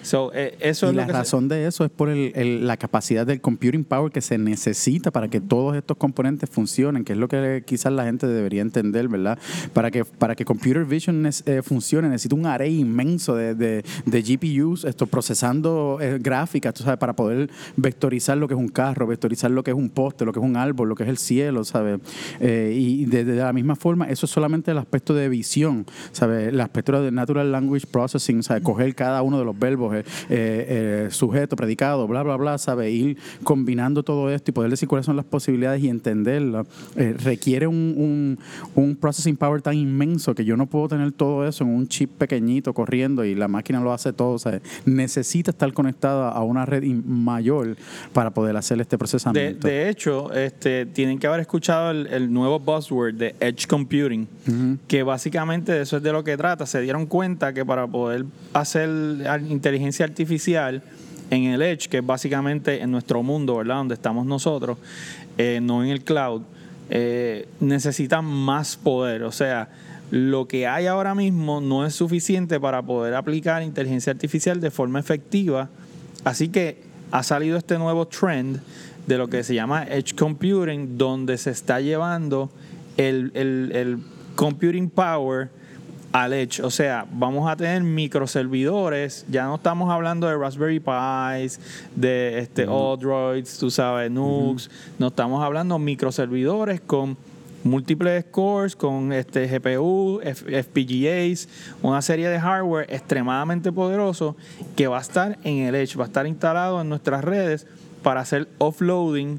So, 0.02 0.32
eh, 0.34 0.56
eso 0.60 0.87
y 0.87 0.90
es 0.90 0.94
la 0.96 1.06
que 1.06 1.12
se- 1.12 1.19
razón 1.19 1.49
de 1.49 1.66
eso 1.66 1.84
es 1.84 1.90
por 1.90 2.08
el- 2.10 2.32
el- 2.34 2.66
la 2.66 2.76
capacidad 2.76 3.26
del 3.26 3.40
computing 3.40 3.84
power 3.84 4.10
que 4.12 4.20
se 4.20 4.37
necesita 4.38 5.10
para 5.10 5.28
que 5.28 5.40
todos 5.40 5.76
estos 5.76 5.96
componentes 5.96 6.50
funcionen, 6.50 7.04
que 7.04 7.12
es 7.12 7.19
lo 7.19 7.28
que 7.28 7.62
quizás 7.66 7.93
la 7.93 8.05
gente 8.05 8.26
debería 8.26 8.62
entender, 8.62 9.08
¿verdad? 9.08 9.38
Para 9.72 9.91
que, 9.91 10.05
para 10.05 10.34
que 10.34 10.44
computer 10.44 10.84
vision 10.84 11.22
nes- 11.24 11.43
eh, 11.46 11.62
funcione 11.62 12.08
necesita 12.08 12.34
un 12.34 12.46
array 12.46 12.79
inmenso 12.81 13.34
de, 13.36 13.55
de- 13.55 13.84
de 14.05 14.22
GPUs 14.22 14.84
esto, 14.84 15.06
procesando 15.06 15.98
eh, 16.00 16.19
gráficas, 16.20 16.74
tú 16.74 16.82
sabes, 16.82 16.98
para 16.98 17.15
poder 17.15 17.48
vectorizar 17.76 18.36
lo 18.36 18.48
que 18.48 18.55
es 18.55 18.60
un 18.60 18.69
carro, 18.69 19.06
vectorizar 19.06 19.50
lo 19.50 19.62
que 19.62 19.70
es 19.70 19.76
un 19.76 19.88
poste, 19.91 20.24
lo 20.24 20.32
que 20.32 20.41
es 20.41 20.44
un 20.44 20.56
árbol, 20.56 20.88
lo 20.88 20.94
que 20.94 21.05
es 21.05 21.08
el 21.08 21.19
cielo, 21.19 21.65
¿sabes? 21.65 22.00
Eh, 22.41 22.74
y 22.76 23.05
de, 23.06 23.24
de 23.24 23.36
la 23.36 23.53
misma 23.53 23.76
forma, 23.76 24.06
eso 24.08 24.26
es 24.26 24.32
solamente 24.32 24.70
el 24.70 24.79
aspecto 24.79 25.15
de 25.15 25.29
visión, 25.29 25.86
¿sabes? 26.12 26.48
El 26.48 26.60
aspecto 26.60 27.00
de 27.03 27.10
natural 27.12 27.53
language 27.53 27.86
processing, 27.86 28.43
¿sabes? 28.43 28.62
Coger 28.62 28.94
cada 28.94 29.22
uno 29.22 29.38
de 29.38 29.44
los 29.44 29.58
verbos, 29.58 29.92
eh, 30.01 30.05
eh, 30.29 31.08
sujeto, 31.11 31.56
predicado, 31.56 32.06
bla, 32.06 32.22
bla, 32.22 32.37
bla, 32.37 32.58
¿sabes? 32.58 32.93
Ir 32.93 33.17
combinando 33.44 34.03
todo 34.03 34.31
esto 34.31 34.51
y 34.51 34.55
poder 34.55 34.70
decir 34.70 34.89
cuáles 34.89 35.06
son 35.06 35.17
las 35.17 35.25
posibilidades 35.25 35.82
y 35.82 35.89
entenderlas. 35.89 36.67
eh, 36.96 37.15
requiere 37.22 37.67
un, 37.67 37.94
un, 37.96 38.39
un 38.75 38.96
processing 38.96 39.37
power 39.37 39.63
tan 39.63 39.75
inmenso 39.75 40.34
que 40.34 40.44
yo 40.44 40.56
no 40.56 40.67
puedo 40.67 40.89
tener 40.89 41.13
todo 41.13 41.46
eso 41.46 41.65
en 41.65 41.70
un 41.70 41.87
chip 41.89 42.11
pequeñito 42.19 42.72
corriendo 42.75 43.25
y 43.25 43.34
la 43.34 43.49
máquina 43.49 43.81
lo 43.81 43.93
hace 43.93 44.13
todo, 44.13 44.39
¿sabes? 44.39 44.63
Necesita 44.84 45.51
estar 45.51 45.72
conectada 45.72 46.31
a 46.31 46.43
una 46.43 46.67
red 46.67 46.82
mayor 46.84 47.77
para 48.13 48.31
poder 48.31 48.56
hacer 48.56 48.81
este 48.81 48.99
procesamiento. 48.99 49.67
de 49.67 49.89
hecho, 49.89 50.32
este, 50.32 50.87
tienen 50.87 51.19
que 51.19 51.27
haber 51.27 51.41
escuchado 51.41 51.91
el, 51.91 52.06
el 52.08 52.32
nuevo 52.32 52.58
buzzword 52.61 53.15
de 53.15 53.34
Edge 53.41 53.67
Computing, 53.67 54.27
que 54.89 55.03
básicamente 55.03 55.72
de 55.72 55.82
eso 55.82 55.96
es 55.99 56.03
de 56.03 56.13
lo 56.13 56.25
que 56.25 56.37
trata. 56.37 56.67
Se 56.67 56.81
dieron 56.81 57.06
cuenta 57.06 57.53
que 57.53 57.65
para 57.65 57.87
poder 57.87 58.25
hacer 58.53 58.89
al- 59.27 59.51
inteligencia 59.82 60.05
artificial 60.05 60.82
en 61.31 61.44
el 61.44 61.62
Edge, 61.62 61.89
que 61.89 61.98
es 61.98 62.06
básicamente 62.06 62.82
en 62.82 62.91
nuestro 62.91 63.22
mundo, 63.22 63.56
¿verdad? 63.56 63.77
Donde 63.77 63.94
estamos 63.94 64.27
nosotros, 64.27 64.79
eh, 65.39 65.60
no 65.62 65.82
en 65.82 65.91
el 65.91 66.05
cloud, 66.05 66.43
eh, 66.91 67.48
necesitan 67.60 68.24
más 68.24 68.77
poder. 68.77 69.24
O 69.24 69.32
sea, 69.32 69.69
lo 70.10 70.46
que 70.46 70.67
hay 70.67 70.86
ahora 70.86 71.15
mismo 71.15 71.60
no 71.60 71.86
es 71.86 71.94
suficiente 71.94 72.60
para 72.60 72.82
poder 72.82 73.15
aplicar 73.15 73.62
inteligencia 73.62 74.12
artificial 74.12 74.60
de 74.60 74.70
forma 74.70 75.01
efectiva. 75.01 75.69
Así 76.24 76.48
que 76.48 76.82
ha 77.10 77.22
salido 77.22 77.56
este 77.56 77.79
nuevo 77.79 78.06
trend 78.06 78.60
de 79.06 79.19
lo 79.19 79.29
que 79.29 79.43
se 79.43 79.55
llama 79.55 79.84
Edge 79.84 80.15
Computing, 80.15 80.96
donde 80.96 81.39
se 81.39 81.51
está 81.51 81.81
llevando 81.81 82.51
el, 82.96 83.98
computing 84.36 84.89
power 84.89 85.51
al 86.12 86.32
Edge. 86.32 86.60
O 86.62 86.70
sea, 86.70 87.06
vamos 87.10 87.50
a 87.50 87.56
tener 87.56 87.82
microservidores. 87.82 89.24
Ya 89.28 89.44
no 89.44 89.56
estamos 89.56 89.90
hablando 89.90 90.28
de 90.28 90.36
Raspberry 90.36 90.81
Pis, 90.81 91.58
de 91.96 92.38
este, 92.38 92.66
Odroids, 92.69 93.58
tú 93.58 93.70
sabes, 93.70 94.10
Nux. 94.10 94.70
No 94.98 95.08
estamos 95.08 95.42
hablando 95.42 95.78
de 95.78 95.84
microservidores 95.84 96.81
con 96.81 97.16
múltiples 97.64 98.24
cores, 98.24 98.76
con 98.76 99.12
este 99.12 99.46
GPU, 99.46 100.20
FPGAs, 100.22 101.48
una 101.81 102.02
serie 102.02 102.28
de 102.28 102.40
hardware 102.40 102.86
extremadamente 102.92 103.70
poderoso 103.70 104.36
que 104.76 104.88
va 104.88 104.98
a 104.98 105.00
estar 105.00 105.38
en 105.44 105.58
el 105.58 105.74
Edge, 105.74 105.96
va 105.96 106.04
a 106.04 106.06
estar 106.08 106.26
instalado 106.26 106.81
en 106.81 106.88
nuestras 106.88 107.22
redes 107.24 107.66
para 108.02 108.20
hacer 108.20 108.48
offloading 108.58 109.38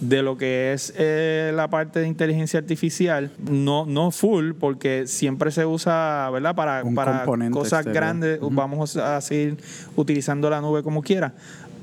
de 0.00 0.22
lo 0.22 0.36
que 0.36 0.72
es 0.72 0.92
eh, 0.96 1.52
la 1.54 1.68
parte 1.68 2.00
de 2.00 2.08
inteligencia 2.08 2.58
artificial, 2.58 3.30
no, 3.38 3.86
no 3.86 4.10
full, 4.10 4.52
porque 4.52 5.06
siempre 5.06 5.50
se 5.50 5.64
usa, 5.64 6.28
¿verdad? 6.30 6.54
Para, 6.54 6.82
para 6.94 7.24
cosas 7.50 7.84
grandes, 7.86 8.38
vamos 8.40 8.96
a 8.96 9.20
seguir 9.20 9.56
utilizando 9.96 10.50
la 10.50 10.60
nube 10.60 10.82
como 10.82 11.02
quiera. 11.02 11.34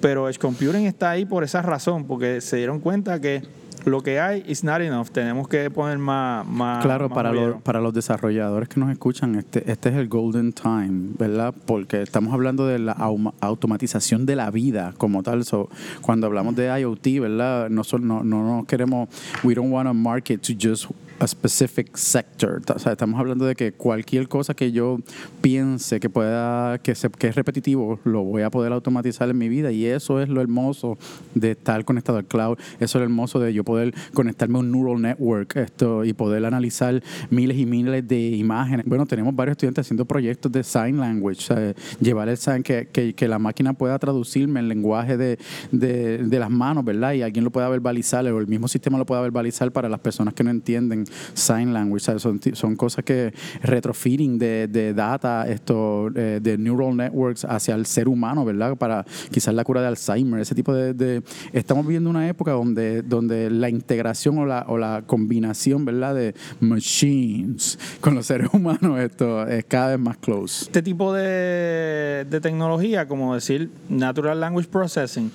Pero 0.02 0.28
Edge 0.28 0.38
Computing 0.38 0.86
está 0.86 1.12
ahí 1.12 1.26
por 1.26 1.44
esa 1.44 1.62
razón, 1.62 2.06
porque 2.06 2.42
se 2.42 2.58
dieron 2.58 2.80
cuenta 2.80 3.22
que 3.22 3.42
lo 3.86 4.02
que 4.02 4.20
hay 4.20 4.44
is 4.48 4.64
not 4.64 4.82
enough. 4.82 5.10
Tenemos 5.10 5.48
que 5.48 5.70
poner 5.70 5.98
más. 5.98 6.46
más 6.48 6.84
claro, 6.84 7.10
para, 7.10 7.32
los, 7.32 7.62
para 7.62 7.82
los 7.82 7.94
desarrolladores 7.94 8.70
que 8.70 8.80
nos 8.80 8.92
escuchan, 8.92 9.36
este, 9.36 9.70
este 9.72 9.90
es 9.90 9.96
el 9.96 10.08
golden 10.08 10.54
time, 10.54 11.14
¿verdad? 11.18 11.54
Porque 11.66 12.02
estamos 12.02 12.34
hablando 12.34 12.68
de 12.68 12.80
la 12.80 12.94
automatización 13.40 14.26
de 14.26 14.36
la 14.36 14.52
vida 14.52 14.94
como 14.98 15.24
tal. 15.24 15.46
So, 15.46 15.70
cuando 16.02 16.28
hablamos 16.28 16.56
de 16.56 16.68
IoT, 16.80 17.20
¿verdad? 17.20 17.70
No, 17.70 17.84
no, 18.00 18.24
no, 18.24 18.58
no 18.58 18.66
queremos. 18.66 19.10
We 19.44 19.54
don't 19.54 19.72
want 19.72 19.88
to 19.88 19.94
market 19.94 20.42
to 20.42 20.54
just 20.60 20.88
a 21.24 21.28
specific 21.28 21.96
sector. 21.96 22.62
O 22.74 22.80
sea, 22.80 22.92
estamos 22.92 23.20
hablando 23.20 23.46
de 23.46 23.56
que 23.56 23.72
cualquier 23.72 24.28
cosa 24.28 24.54
que 24.54 24.72
yo 24.72 24.98
piense 25.42 26.00
que 26.00 26.10
pueda, 26.10 26.78
que, 26.80 26.96
se, 26.96 27.10
que 27.10 27.28
es 27.28 27.36
repetitivo, 27.36 28.00
lo 28.04 28.24
voy 28.24 28.42
a 28.42 28.50
poder 28.50 28.74
automatizar 28.74 29.30
en 29.30 29.38
mi 29.38 29.50
vida. 29.50 29.72
Y 29.72 29.86
eso 29.86 30.22
es 30.22 30.30
lo 30.30 30.42
hermoso 30.42 30.98
de 31.34 31.52
estar 31.52 31.84
conectado 31.86 32.18
al 32.18 32.26
cloud. 32.26 32.58
Eso 32.80 32.84
es 32.84 32.96
lo 32.96 33.04
hermoso 33.04 33.40
de 33.40 33.54
yo 33.54 33.64
poder 33.64 33.94
conectarme 34.14 34.58
a 34.58 34.60
un 34.60 34.72
neural 34.72 35.02
network 35.02 35.56
esto, 35.56 36.04
y 36.06 36.14
poder 36.14 36.46
analizar 36.46 37.02
miles 37.30 37.58
y 37.58 37.66
miles 37.66 38.08
de 38.08 38.30
imágenes. 38.30 38.86
Bueno, 38.86 39.06
tenemos 39.06 39.36
varios 39.36 39.54
estudiantes 39.54 39.86
haciendo 39.86 40.06
proyectos 40.06 40.52
de 40.52 40.64
sign 40.64 40.98
language, 40.98 41.74
llevar 42.00 42.30
el 42.30 42.38
sign, 42.38 42.64
que, 42.64 42.88
que, 42.92 43.14
que, 43.14 43.28
la 43.28 43.40
máquina 43.40 43.74
pueda 43.74 43.98
traducirme 43.98 44.60
el 44.60 44.68
lenguaje 44.68 45.18
de, 45.18 45.40
de, 45.72 46.18
de 46.20 46.40
las 46.40 46.50
manos, 46.50 46.84
¿verdad? 46.84 47.14
Y 47.14 47.22
alguien 47.22 47.46
lo 47.46 47.52
pueda 47.52 47.70
verbalizar 47.70 48.26
o 48.26 48.40
el 48.40 48.48
mismo 48.48 48.68
sistema 48.68 48.98
lo 48.98 49.06
pueda 49.06 49.22
verbalizar 49.22 49.72
para 49.72 49.90
las 49.90 50.00
personas 50.00 50.34
que 50.34 50.44
no 50.44 50.52
entienden 50.52 51.06
sign 51.34 51.74
language. 51.74 52.20
Son, 52.20 52.40
son 52.54 52.76
cosas 52.76 53.04
que 53.04 53.34
retrofitting 53.62 54.38
de, 54.38 54.94
data, 54.94 55.48
esto, 55.48 56.10
eh, 56.16 56.40
de 56.42 56.58
neural 56.58 56.96
networks 56.96 57.46
hacia 57.46 57.76
el 57.76 57.86
ser 57.86 58.08
humano, 58.08 58.46
¿verdad? 58.46 58.76
Para 58.76 59.06
quizás 59.32 59.54
la 59.54 59.64
cura 59.64 59.82
de 59.82 59.88
Alzheimer, 59.88 60.40
ese 60.40 60.56
tipo 60.56 60.74
de, 60.74 61.24
estamos 61.52 61.86
viviendo 61.86 62.10
una 62.10 62.28
época 62.28 62.52
donde, 62.52 63.02
donde 63.02 63.50
la 63.50 63.70
integración 63.70 64.38
o 64.38 64.46
la, 64.46 65.04
combinación, 65.08 65.86
¿verdad? 65.86 66.16
De 66.16 66.36
machines 66.60 67.80
con 68.00 68.16
los 68.16 68.26
seres 68.26 68.50
humanos, 68.54 69.00
esto 69.00 69.46
es 69.48 69.66
cada 69.66 69.90
vez 69.90 70.00
más 70.00 70.18
close. 70.18 70.66
Este 70.66 70.82
tipo 70.82 71.14
de 71.14 72.26
tecnología, 72.42 73.08
como 73.08 73.34
decir 73.36 73.70
Natural 73.90 74.40
Language 74.40 74.70
Processing, 74.70 75.32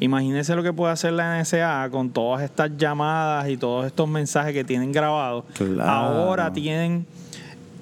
Imagínense 0.00 0.54
lo 0.54 0.62
que 0.62 0.72
puede 0.72 0.92
hacer 0.92 1.12
la 1.12 1.40
NSA 1.40 1.88
con 1.90 2.10
todas 2.10 2.42
estas 2.42 2.76
llamadas 2.76 3.48
y 3.48 3.56
todos 3.56 3.86
estos 3.86 4.08
mensajes 4.08 4.52
que 4.52 4.64
tienen 4.64 4.92
grabados. 4.92 5.44
Ahora 5.80 6.52
tienen, 6.52 7.06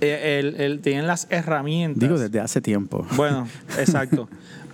eh, 0.00 0.52
el, 0.58 0.80
tienen 0.80 1.06
las 1.06 1.26
herramientas. 1.30 2.00
Digo, 2.00 2.18
desde 2.18 2.40
hace 2.40 2.61
tiempo. 2.61 3.06
Bueno, 3.16 3.46
exacto. 3.78 4.28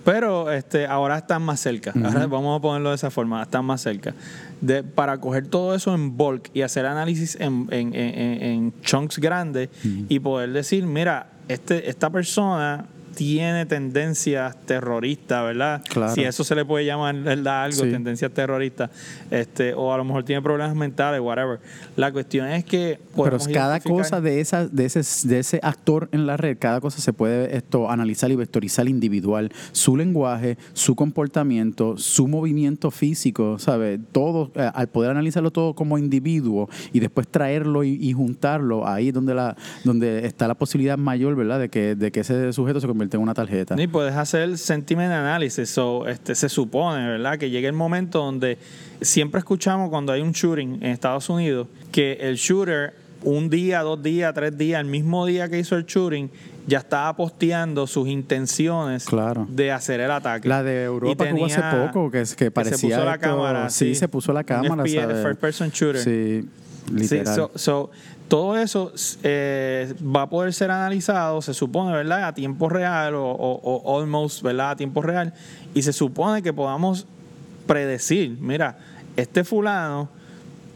Pero 0.05 0.51
este, 0.51 0.85
ahora 0.85 1.17
están 1.17 1.41
más 1.43 1.59
cerca. 1.59 1.93
Ahora 2.03 2.27
vamos 2.27 2.57
a 2.57 2.61
ponerlo 2.61 2.89
de 2.89 2.95
esa 2.95 3.09
forma, 3.09 3.41
están 3.41 3.63
más 3.65 3.81
cerca. 3.81 4.13
De, 4.59 4.83
para 4.83 5.17
coger 5.17 5.47
todo 5.47 5.75
eso 5.75 5.93
en 5.93 6.17
bulk 6.17 6.49
y 6.53 6.61
hacer 6.61 6.85
análisis 6.85 7.37
en, 7.39 7.67
en, 7.71 7.93
en, 7.93 8.73
chunks 8.81 9.19
grandes 9.19 9.69
y 9.83 10.19
poder 10.19 10.51
decir, 10.51 10.85
mira, 10.85 11.27
este, 11.47 11.89
esta 11.89 12.09
persona 12.09 12.85
tiene 13.13 13.65
tendencias 13.65 14.55
terroristas, 14.65 15.43
¿verdad? 15.43 15.81
Si 16.13 16.23
eso 16.23 16.43
se 16.43 16.55
le 16.55 16.65
puede 16.65 16.85
llamar, 16.85 17.15
¿verdad? 17.15 17.65
Algo, 17.65 17.81
tendencias 17.83 18.31
terroristas, 18.31 18.89
este, 19.29 19.73
o 19.73 19.93
a 19.93 19.97
lo 19.97 20.03
mejor 20.03 20.23
tiene 20.23 20.41
problemas 20.41 20.75
mentales, 20.75 21.21
whatever. 21.21 21.59
La 21.95 22.11
cuestión 22.11 22.47
es 22.47 22.65
que 22.65 22.99
Pero 23.15 23.37
cada 23.53 23.79
cosa 23.79 24.21
de 24.21 24.39
esa, 24.39 24.67
de 24.67 24.85
ese, 24.85 25.27
de 25.27 25.39
ese 25.39 25.59
actor 25.61 26.09
en 26.11 26.25
la 26.25 26.37
red, 26.37 26.57
cada 26.59 26.81
cosa 26.81 26.99
se 26.99 27.13
puede 27.13 27.55
esto 27.55 27.89
analizar 27.89 28.31
y 28.31 28.35
vectorizar 28.35 28.87
individual, 28.87 29.51
su 29.71 29.95
lenguaje, 29.95 30.57
su 30.73 30.95
comportamiento, 30.95 31.97
su 31.97 32.27
movimiento 32.27 32.91
físico, 32.91 33.59
¿sabes? 33.59 33.99
Todo, 34.11 34.51
eh, 34.55 34.69
al 34.73 34.87
poder 34.87 35.11
analizarlo 35.11 35.51
todo 35.51 35.75
como 35.75 35.97
individuo 35.97 36.69
y 36.91 36.99
después 36.99 37.27
traerlo 37.27 37.83
y, 37.83 38.13
juntarlo, 38.13 38.87
ahí 38.87 39.09
es 39.09 39.13
donde 39.13 39.33
la, 39.33 39.55
donde 39.83 40.25
está 40.25 40.47
la 40.47 40.55
posibilidad 40.55 40.97
mayor, 40.97 41.35
¿verdad? 41.35 41.59
De 41.59 41.69
que, 41.69 41.95
de 41.95 42.11
que 42.11 42.21
ese 42.21 42.53
sujeto 42.53 42.79
se 42.79 42.87
convierta 42.87 43.02
tengo 43.09 43.23
una 43.23 43.33
tarjeta. 43.33 43.75
Y 43.81 43.87
puedes 43.87 44.15
hacer 44.15 44.57
sentiment 44.57 45.11
analysis. 45.11 45.77
o 45.77 46.07
este, 46.07 46.35
se 46.35 46.49
supone, 46.49 47.07
¿verdad? 47.07 47.37
Que 47.37 47.49
llegue 47.49 47.67
el 47.67 47.73
momento 47.73 48.19
donde 48.19 48.57
siempre 49.01 49.39
escuchamos 49.39 49.89
cuando 49.89 50.11
hay 50.11 50.21
un 50.21 50.31
shooting 50.31 50.75
en 50.75 50.91
Estados 50.91 51.29
Unidos 51.29 51.67
que 51.91 52.13
el 52.21 52.35
shooter 52.35 52.93
un 53.23 53.49
día, 53.49 53.81
dos 53.81 54.01
días, 54.01 54.33
tres 54.33 54.57
días, 54.57 54.81
el 54.81 54.87
mismo 54.87 55.25
día 55.25 55.49
que 55.49 55.59
hizo 55.59 55.75
el 55.75 55.85
shooting, 55.85 56.29
ya 56.67 56.79
estaba 56.79 57.15
posteando 57.15 57.87
sus 57.87 58.07
intenciones 58.07 59.05
de 59.49 59.71
hacer 59.71 59.99
el 59.99 60.11
ataque. 60.11 60.47
La 60.47 60.63
de 60.63 60.83
Europa 60.83 61.25
que 61.25 61.33
hubo 61.33 61.45
hace 61.45 61.61
poco, 61.61 62.11
que, 62.11 62.23
que 62.37 62.51
parecía. 62.51 62.77
se 62.77 62.87
puso 62.87 63.05
la 63.05 63.17
cámara. 63.17 63.69
Sí, 63.69 63.95
se 63.95 64.07
puso 64.07 64.33
la 64.33 64.43
cámara. 64.43 64.83
first 64.83 65.39
person 65.39 65.69
shooter. 65.69 66.01
Sí, 66.01 66.47
literal. 66.91 67.51
so, 67.55 67.91
todo 68.33 68.57
eso 68.57 68.91
eh, 69.21 69.93
va 70.03 70.23
a 70.23 70.27
poder 70.27 70.53
ser 70.53 70.71
analizado, 70.71 71.39
se 71.43 71.53
supone, 71.53 71.91
¿verdad? 71.91 72.23
A 72.23 72.33
tiempo 72.33 72.67
real 72.67 73.13
o, 73.13 73.29
o, 73.29 73.99
almost, 73.99 74.41
¿verdad? 74.41 74.71
A 74.71 74.75
tiempo 74.75 75.03
real. 75.03 75.35
Y 75.75 75.83
se 75.83 75.93
supone 75.93 76.41
que 76.41 76.51
podamos 76.51 77.05
predecir, 77.67 78.35
mira, 78.39 78.79
este 79.17 79.43
fulano 79.43 80.09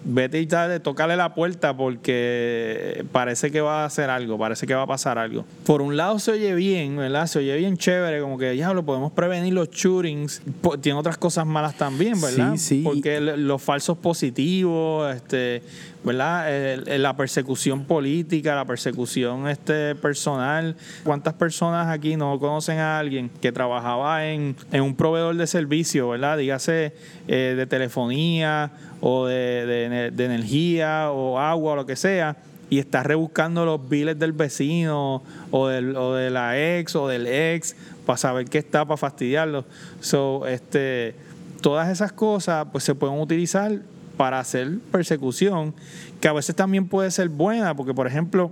vete 0.07 0.39
y 0.39 0.45
dale, 0.45 0.79
tocarle 0.79 1.17
la 1.17 1.33
puerta 1.33 1.75
porque 1.75 3.05
parece 3.11 3.51
que 3.51 3.61
va 3.61 3.83
a 3.83 3.85
hacer 3.85 4.09
algo, 4.09 4.37
parece 4.37 4.65
que 4.65 4.73
va 4.73 4.83
a 4.83 4.87
pasar 4.87 5.17
algo. 5.17 5.45
Por 5.65 5.81
un 5.81 5.97
lado 5.97 6.17
se 6.19 6.31
oye 6.31 6.55
bien, 6.55 6.95
¿verdad? 6.95 7.27
Se 7.27 7.39
oye 7.39 7.55
bien 7.57 7.77
chévere, 7.77 8.21
como 8.21 8.37
que 8.37 8.55
ya 8.55 8.73
lo 8.73 8.83
podemos 8.83 9.11
prevenir 9.11 9.53
los 9.53 9.69
shootings. 9.69 10.41
Tiene 10.81 10.97
otras 10.97 11.17
cosas 11.17 11.45
malas 11.45 11.75
también, 11.75 12.19
¿verdad? 12.21 12.53
Sí, 12.53 12.57
sí. 12.57 12.81
Porque 12.83 13.19
los 13.19 13.61
falsos 13.61 13.97
positivos, 13.97 15.13
este, 15.13 15.61
¿verdad? 16.03 16.47
la 16.85 17.17
persecución 17.17 17.83
política, 17.83 18.55
la 18.55 18.65
persecución 18.65 19.47
este 19.49 19.93
personal. 19.95 20.75
¿Cuántas 21.03 21.33
personas 21.33 21.87
aquí 21.89 22.15
no 22.15 22.39
conocen 22.39 22.79
a 22.79 22.97
alguien 22.97 23.29
que 23.41 23.51
trabajaba 23.51 24.25
en, 24.25 24.55
en 24.71 24.81
un 24.81 24.95
proveedor 24.95 25.35
de 25.35 25.47
servicio, 25.47 26.09
¿verdad? 26.09 26.37
Dígase 26.37 26.93
eh, 27.27 27.55
de 27.57 27.65
telefonía 27.65 28.71
o 29.01 29.25
de, 29.25 30.11
de, 30.11 30.25
energía 30.25 31.11
o 31.11 31.39
agua 31.39 31.73
o 31.73 31.75
lo 31.75 31.85
que 31.85 31.95
sea 31.95 32.37
y 32.69 32.79
está 32.79 33.03
rebuscando 33.03 33.65
los 33.65 33.87
biles 33.87 34.19
del 34.19 34.33
vecino 34.33 35.23
o, 35.51 35.67
del, 35.67 35.95
o 35.95 36.15
de 36.15 36.29
la 36.29 36.57
ex 36.57 36.95
o 36.95 37.07
del 37.07 37.27
ex 37.27 37.75
para 38.05 38.17
saber 38.17 38.49
qué 38.49 38.57
está 38.57 38.85
para 38.85 38.97
fastidiarlo. 38.97 39.65
So, 40.01 40.47
este, 40.47 41.15
todas 41.61 41.89
esas 41.89 42.11
cosas 42.11 42.67
pues 42.71 42.83
se 42.83 42.95
pueden 42.95 43.19
utilizar 43.19 43.79
para 44.17 44.39
hacer 44.39 44.79
persecución, 44.91 45.73
que 46.19 46.27
a 46.27 46.33
veces 46.33 46.55
también 46.55 46.87
puede 46.87 47.11
ser 47.11 47.29
buena, 47.29 47.75
porque 47.75 47.93
por 47.93 48.07
ejemplo, 48.07 48.51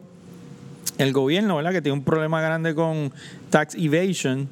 el 0.98 1.12
gobierno, 1.12 1.58
¿verdad? 1.58 1.72
que 1.72 1.82
tiene 1.82 1.98
un 1.98 2.04
problema 2.04 2.40
grande 2.40 2.76
con 2.76 3.12
tax 3.50 3.76
evasion, 3.76 4.48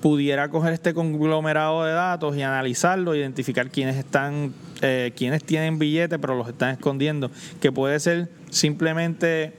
pudiera 0.00 0.48
coger 0.48 0.72
este 0.72 0.94
conglomerado 0.94 1.84
de 1.84 1.92
datos 1.92 2.36
y 2.36 2.42
analizarlo, 2.42 3.14
identificar 3.14 3.70
quiénes 3.70 3.96
están, 3.96 4.52
eh, 4.82 5.12
quiénes 5.16 5.44
tienen 5.44 5.78
billetes 5.78 6.18
pero 6.20 6.36
los 6.36 6.48
están 6.48 6.70
escondiendo, 6.70 7.30
que 7.60 7.72
puede 7.72 8.00
ser 8.00 8.28
simplemente 8.50 9.52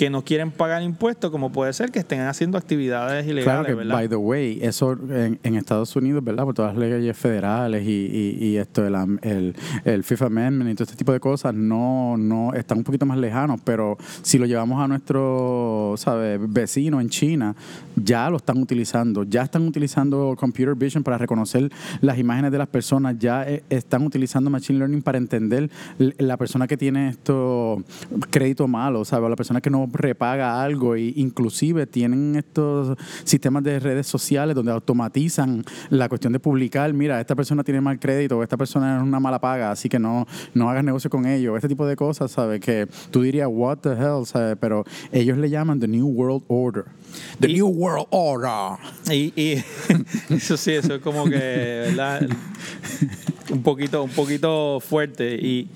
que 0.00 0.08
no 0.08 0.24
quieren 0.24 0.50
pagar 0.50 0.82
impuestos, 0.82 1.30
como 1.30 1.52
puede 1.52 1.74
ser 1.74 1.90
que 1.90 1.98
estén 1.98 2.20
haciendo 2.20 2.56
actividades 2.56 3.26
ilegales, 3.26 3.66
claro 3.66 3.66
que, 3.66 3.84
By 3.86 4.08
the 4.08 4.16
way, 4.16 4.58
eso 4.62 4.92
en, 4.92 5.38
Estados 5.54 5.94
Unidos, 5.94 6.24
¿verdad? 6.24 6.44
Por 6.44 6.54
todas 6.54 6.74
las 6.74 6.88
leyes 6.88 7.14
federales 7.14 7.86
y, 7.86 8.38
y, 8.40 8.56
esto, 8.56 8.86
el, 8.86 8.94
el, 9.20 9.54
el, 9.84 10.02
Fifth 10.02 10.22
Amendment 10.22 10.70
y 10.70 10.74
todo 10.74 10.84
este 10.84 10.96
tipo 10.96 11.12
de 11.12 11.20
cosas, 11.20 11.52
no, 11.52 12.16
no 12.16 12.54
están 12.54 12.78
un 12.78 12.84
poquito 12.84 13.04
más 13.04 13.18
lejanos, 13.18 13.60
pero 13.62 13.98
si 14.22 14.38
lo 14.38 14.46
llevamos 14.46 14.82
a 14.82 14.88
nuestro, 14.88 15.96
¿sabes? 15.98 16.40
Vecino 16.50 16.98
en 16.98 17.10
China, 17.10 17.54
ya 17.94 18.30
lo 18.30 18.38
están 18.38 18.56
utilizando, 18.56 19.24
ya 19.24 19.42
están 19.42 19.68
utilizando 19.68 20.34
computer 20.38 20.74
vision 20.76 21.04
para 21.04 21.18
reconocer 21.18 21.70
las 22.00 22.18
imágenes 22.18 22.52
de 22.52 22.56
las 22.56 22.68
personas, 22.68 23.18
ya 23.18 23.46
eh, 23.46 23.64
están 23.68 24.06
utilizando 24.06 24.48
machine 24.48 24.78
learning 24.78 25.02
para 25.02 25.18
entender 25.18 25.68
la 25.98 26.38
persona 26.38 26.66
que 26.66 26.78
tiene 26.78 27.10
esto 27.10 27.84
crédito 28.30 28.66
malo, 28.66 29.04
¿sabes? 29.04 29.28
La 29.28 29.36
persona 29.36 29.60
que 29.60 29.68
no 29.68 29.89
repaga 29.92 30.62
algo 30.62 30.94
e 30.94 31.12
inclusive 31.16 31.86
tienen 31.86 32.36
estos 32.36 32.96
sistemas 33.24 33.62
de 33.62 33.78
redes 33.78 34.06
sociales 34.06 34.54
donde 34.54 34.72
automatizan 34.72 35.64
la 35.90 36.08
cuestión 36.08 36.32
de 36.32 36.40
publicar, 36.40 36.92
mira, 36.92 37.20
esta 37.20 37.34
persona 37.34 37.64
tiene 37.64 37.80
mal 37.80 37.98
crédito, 37.98 38.42
esta 38.42 38.56
persona 38.56 38.96
es 38.96 39.02
una 39.02 39.20
mala 39.20 39.40
paga, 39.40 39.70
así 39.70 39.88
que 39.88 39.98
no, 39.98 40.26
no 40.54 40.70
hagas 40.70 40.84
negocio 40.84 41.10
con 41.10 41.26
ellos, 41.26 41.56
este 41.56 41.68
tipo 41.68 41.86
de 41.86 41.96
cosas, 41.96 42.30
¿sabes? 42.30 42.60
Que 42.60 42.88
tú 43.10 43.22
dirías, 43.22 43.48
what 43.50 43.78
the 43.78 43.90
hell, 43.90 44.24
¿sabes? 44.24 44.56
Pero 44.60 44.84
ellos 45.12 45.38
le 45.38 45.50
llaman 45.50 45.80
The 45.80 45.88
New 45.88 46.06
World 46.06 46.44
Order. 46.48 46.84
The 47.40 47.48
New 47.48 47.68
World 47.68 48.06
Order. 48.10 48.78
Y, 49.10 49.32
y 49.36 49.64
eso 50.34 50.56
sí, 50.56 50.72
eso 50.72 50.94
es 50.94 51.02
como 51.02 51.24
que, 51.24 51.86
¿verdad? 51.86 52.28
Un 53.50 53.62
poquito, 53.62 54.04
un 54.04 54.10
poquito 54.10 54.80
fuerte. 54.80 55.34
Y 55.34 55.68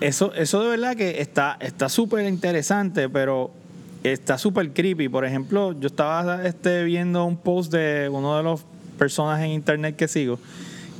eso, 0.00 0.32
eso 0.34 0.62
de 0.62 0.68
verdad 0.68 0.96
que 0.96 1.20
está 1.20 1.56
está 1.60 1.88
súper 1.88 2.26
interesante, 2.26 3.08
pero 3.08 3.50
está 4.02 4.38
súper 4.38 4.70
creepy. 4.72 5.08
Por 5.08 5.24
ejemplo, 5.24 5.72
yo 5.78 5.86
estaba 5.86 6.44
este, 6.46 6.84
viendo 6.84 7.24
un 7.24 7.36
post 7.36 7.72
de 7.72 8.08
uno 8.10 8.36
de 8.36 8.42
los 8.42 8.64
personas 8.98 9.40
en 9.40 9.50
internet 9.50 9.96
que 9.96 10.08
sigo 10.08 10.38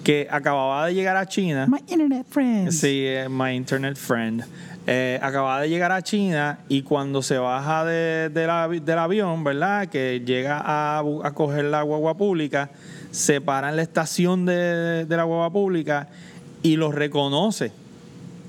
que 0.03 0.29
acababa 0.31 0.87
de 0.87 0.93
llegar 0.95 1.17
a 1.17 1.27
China. 1.27 1.67
My 1.67 1.79
internet 1.79 2.27
friend. 2.29 2.71
Sí, 2.71 3.05
eh, 3.07 3.27
my 3.31 3.53
internet 3.55 3.97
friend. 3.97 4.45
Eh, 4.87 5.19
acababa 5.23 5.63
de 5.63 5.71
llegar 5.71 5.93
a 5.93 6.03
China 6.03 6.59
y 6.69 6.83
cuando 6.83 7.23
se 7.23 7.39
baja 7.39 7.87
de, 7.87 8.29
de 8.29 8.47
la- 8.47 8.69
del 8.69 8.99
avión, 8.99 9.43
¿verdad? 9.45 9.87
Que 9.89 10.21
llega 10.27 10.61
a, 10.63 10.99
a 10.99 11.31
coger 11.33 11.65
la 11.65 11.81
guagua 11.81 12.19
pública, 12.19 12.69
se 13.13 13.41
para 13.41 13.71
en 13.71 13.77
la 13.77 13.83
estación 13.83 14.45
de, 14.45 15.07
de 15.07 15.17
la 15.17 15.23
guagua 15.25 15.51
pública 15.51 16.09
y 16.63 16.77
los 16.77 16.95
reconoce. 16.95 17.73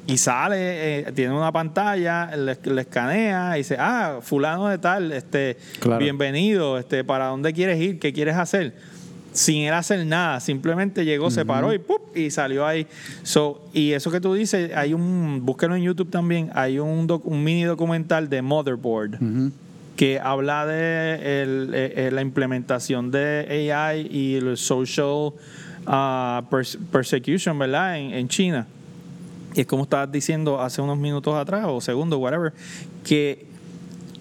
Y 0.07 0.17
sale, 0.17 0.99
eh, 0.99 1.11
tiene 1.15 1.33
una 1.33 1.51
pantalla, 1.51 2.35
le, 2.35 2.57
le 2.63 2.81
escanea 2.81 3.55
y 3.55 3.61
dice, 3.61 3.75
ah, 3.79 4.19
fulano 4.21 4.67
de 4.67 4.77
tal, 4.77 5.11
este, 5.11 5.57
Claro. 5.79 5.97
bienvenido, 5.99 6.77
este, 6.77 7.03
¿para 7.03 7.25
dónde 7.27 7.53
quieres 7.53 7.81
ir? 7.81 7.97
¿Qué 7.97 8.13
quieres 8.13 8.35
hacer? 8.35 8.73
Sin 9.33 9.63
él 9.63 9.73
hacer 9.73 10.05
nada, 10.05 10.39
simplemente 10.39 11.03
llegó, 11.05 11.29
se 11.31 11.43
paró 11.43 11.73
y 11.73 11.79
¡pup! 11.79 12.15
y 12.15 12.29
salió 12.31 12.65
ahí. 12.65 12.87
So, 13.23 13.67
y 13.73 13.91
eso 13.93 14.09
que 14.11 14.21
tú 14.21 14.33
dices, 14.35 14.71
hay 14.75 14.93
un, 14.93 15.41
búsquelo 15.43 15.75
en 15.75 15.81
YouTube 15.81 16.09
también, 16.11 16.51
hay 16.53 16.77
un, 16.79 17.07
doc- 17.07 17.25
un 17.25 17.43
mini 17.43 17.63
documental 17.63 18.29
de 18.29 18.41
Motherboard 18.41 19.19
que 19.97 20.19
habla 20.19 20.65
de 20.67 21.41
el- 21.43 21.71
eh, 21.73 21.93
eh, 22.07 22.11
la 22.13 22.21
implementación 22.21 23.11
de 23.11 23.71
AI 23.73 24.07
y 24.11 24.35
el 24.35 24.55
social 24.55 25.31
pers- 25.85 26.77
persecution, 26.91 27.57
¿verdad? 27.59 27.97
En, 27.97 28.11
en 28.13 28.27
China. 28.29 28.67
Y 29.55 29.61
es 29.61 29.67
como 29.67 29.83
estabas 29.83 30.11
diciendo 30.11 30.61
hace 30.61 30.81
unos 30.81 30.97
minutos 30.97 31.33
atrás 31.35 31.65
o 31.67 31.79
segundos, 31.81 32.19
whatever, 32.19 32.53
que 33.05 33.45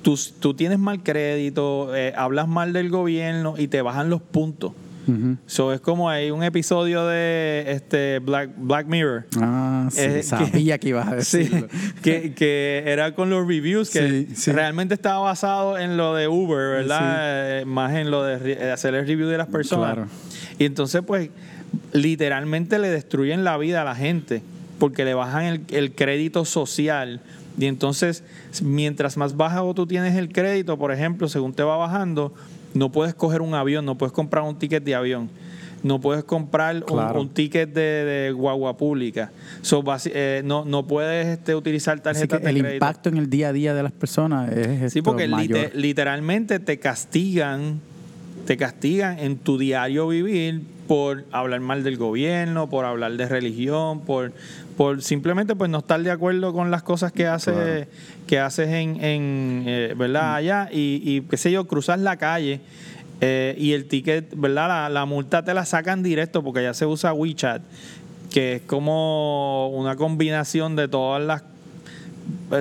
tú, 0.03 0.19
tú 0.41 0.55
tienes 0.55 0.79
mal 0.79 1.03
crédito, 1.03 1.95
eh, 1.95 2.13
hablas 2.17 2.47
mal 2.49 2.73
del 2.73 2.89
gobierno 2.89 3.55
y 3.59 3.67
te 3.69 3.83
bajan 3.83 4.09
los 4.11 4.23
puntos. 4.23 4.73
Ujú. 5.07 5.37
So, 5.45 5.73
es 5.75 5.81
como 5.81 6.09
hay 6.09 6.31
un 6.31 6.43
episodio 6.43 7.05
de 7.07 7.65
este 7.69 8.21
Black, 8.21 8.51
Black 8.57 8.87
Mirror. 8.87 9.27
Ah, 9.39 9.89
sí, 9.91 10.01
Eh, 10.01 10.13
que- 10.15 10.23
sabía 10.23 10.79
que, 10.79 10.89
ibas 10.91 11.09
a 11.09 11.21
Sí, 11.21 11.39
decirlo. 11.41 11.69
que, 12.03 12.33
que 12.33 12.85
era 12.87 13.15
con 13.15 13.29
los 13.29 13.47
reviews 13.47 13.91
que 13.91 14.09
Sí, 14.09 14.29
sí. 14.35 14.53
realmente 14.53 14.95
estaba 14.95 15.19
basado 15.19 15.77
en 15.79 15.99
lo 15.99 16.15
de 16.15 16.27
Uber, 16.29 16.71
¿verdad? 16.71 17.61
Eh, 17.61 17.65
más 17.67 17.93
en 17.95 18.11
lo 18.11 18.23
de 18.23 18.53
eh, 18.53 18.71
hacer 18.71 18.95
el 18.95 19.07
review 19.07 19.29
de 19.29 19.37
las 19.37 19.49
personas. 19.49 19.93
Claro. 19.95 20.09
Y 20.59 20.65
entonces, 20.65 21.03
pues, 21.07 21.29
literalmente 21.93 22.79
le 22.79 22.89
destruyen 22.89 23.45
la 23.45 23.57
vida 23.59 23.83
a 23.83 23.85
la 23.85 23.95
gente 23.95 24.43
porque 24.79 25.05
le 25.05 25.15
bajan 25.15 25.45
el, 25.45 25.61
el 25.71 25.93
crédito 25.95 26.45
social. 26.45 27.21
Y 27.59 27.67
entonces, 27.67 28.25
mientras 28.63 29.17
más 29.17 29.37
bajo 29.37 29.75
tú 29.75 29.87
tienes 29.87 30.17
el 30.17 30.29
crédito, 30.33 30.77
por 30.79 30.91
ejemplo, 30.93 31.29
según 31.29 31.53
te 31.55 31.63
va 31.63 31.77
bajando, 31.77 32.35
no 32.75 32.91
puedes 32.91 33.15
coger 33.15 33.41
un 33.43 33.55
avión, 33.55 33.85
no 33.85 33.97
puedes 33.97 34.13
comprar 34.13 34.43
un 34.45 34.59
ticket 34.59 34.83
de 34.83 34.95
avión. 34.95 35.31
No 35.85 36.01
puedes 36.01 36.25
comprar 36.25 36.77
un- 36.77 36.83
Claro. 36.83 37.21
un, 37.21 37.29
ticket 37.29 37.73
de, 37.75 37.81
de 37.83 38.33
guagua 38.33 38.77
pública. 38.79 39.31
So, 39.61 39.85
eh, 40.07 40.41
no, 40.45 40.65
no 40.65 40.87
puedes 40.87 41.27
este, 41.27 41.55
utilizar 41.55 42.01
tarjetas 42.01 42.41
de 42.43 42.49
el 42.51 42.57
crédito. 42.57 42.75
impacto 42.75 43.09
en 43.11 43.19
el 43.19 43.29
día 43.29 43.49
a 43.49 43.53
día 43.53 43.75
de 43.75 43.83
las 43.83 43.93
personas 43.93 44.51
es 44.51 44.93
Sí, 44.95 45.03
porque 45.03 45.29
mayor. 45.29 45.71
literalmente 45.75 46.59
te 46.59 46.79
castigan, 46.79 47.81
te 48.47 48.57
castigan 48.57 49.19
en 49.19 49.37
tu 49.37 49.59
diario 49.59 50.09
vivir 50.09 50.63
por 50.89 51.25
hablar 51.33 51.61
mal 51.61 51.83
del 51.85 51.99
gobierno, 51.99 52.69
por 52.71 52.87
hablar 52.87 53.13
de 53.19 53.27
religión, 53.29 54.01
por, 54.01 54.33
por 54.77 55.03
simplemente 55.03 55.55
pues 55.55 55.71
no 55.71 55.79
estar 55.79 56.03
de 56.03 56.11
acuerdo 56.11 56.53
con 56.53 56.71
las 56.71 56.83
cosas 56.83 57.13
que 57.13 57.27
haces, 57.27 57.55
Claro. 57.55 57.87
que 58.27 58.39
haces 58.41 58.69
en, 58.69 59.03
en 59.05 59.65
eh, 59.67 59.95
¿verdad? 59.97 60.35
allá 60.35 60.69
y, 60.73 61.01
y 61.05 61.21
qué 61.23 61.37
sé 61.37 61.53
yo, 61.53 61.67
cruzas 61.67 62.01
la 62.01 62.17
calle 62.17 62.61
eh, 63.21 63.55
y 63.59 63.73
el 63.73 63.87
ticket, 63.87 64.33
¿verdad? 64.37 64.69
La, 64.69 64.89
la 64.89 65.05
multa 65.05 65.45
te 65.45 65.55
la 65.55 65.65
sacan 65.65 66.03
directo 66.03 66.43
porque 66.43 66.63
ya 66.63 66.75
se 66.75 66.87
usa 66.87 67.13
WeChat, 67.13 67.63
que 68.33 68.55
es 68.57 68.63
como 68.63 69.69
una 69.69 69.95
combinación 69.97 70.75
de 70.77 70.89
todas 70.89 71.23
las 71.23 71.43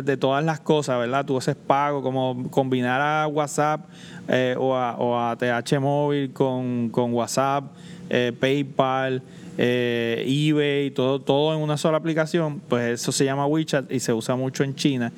de 0.04 0.18
todas 0.18 0.44
las 0.44 0.60
cosas, 0.60 1.00
¿verdad? 1.00 1.26
Tú 1.26 1.38
haces 1.38 1.56
pago, 1.56 2.02
como 2.04 2.50
combinar 2.50 3.00
a 3.02 3.28
WhatsApp 3.28 3.82
eh, 4.28 4.56
o, 4.58 4.76
a, 4.76 4.96
o 4.98 5.18
a 5.18 5.36
TH 5.38 5.80
móvil 5.80 6.32
con, 6.34 6.90
con 6.90 7.14
WhatsApp, 7.14 7.64
eh, 8.10 8.34
PayPal, 8.38 9.22
eh, 9.58 10.24
eBay, 10.28 10.92
todo, 10.92 11.20
todo 11.20 11.56
en 11.56 11.62
una 11.62 11.78
sola 11.78 11.98
aplicación, 11.98 12.62
pues 12.68 13.02
eso 13.02 13.12
se 13.12 13.26
llama 13.26 13.46
WeChat 13.46 13.92
y 13.92 14.00
se 14.00 14.14
usa 14.14 14.36
mucho 14.36 14.64
en 14.64 14.76
China. 14.76 15.12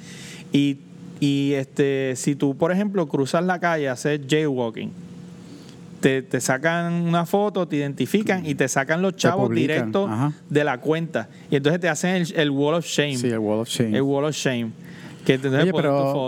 Y, 0.51 0.77
y 1.19 1.53
este, 1.53 2.13
si 2.15 2.35
tú, 2.35 2.55
por 2.55 2.71
ejemplo, 2.71 3.07
cruzas 3.07 3.43
la 3.43 3.59
calle, 3.59 3.89
haces 3.89 4.21
jaywalking, 4.27 4.91
te, 6.01 6.21
te 6.21 6.39
sacan 6.39 6.93
una 6.93 7.25
foto, 7.25 7.67
te 7.67 7.77
identifican 7.77 8.45
y 8.45 8.53
te 8.55 8.67
sacan 8.67 9.01
los 9.01 9.15
chavos 9.15 9.49
directos 9.49 10.09
de 10.49 10.63
la 10.63 10.79
cuenta. 10.79 11.29
Y 11.49 11.55
entonces 11.55 11.81
te 11.81 11.89
hacen 11.89 12.15
el, 12.17 12.33
el 12.35 12.49
wall 12.51 12.75
of 12.75 12.85
shame. 12.85 13.17
Sí, 13.17 13.27
el 13.27 13.39
Wall 13.39 13.61
of 13.61 13.69
Shame. 13.69 13.97
El 13.97 14.03
Wall 14.03 14.25
of 14.25 14.35
Shame. 14.35 14.71
Que 15.25 15.33
Oye, 15.63 15.71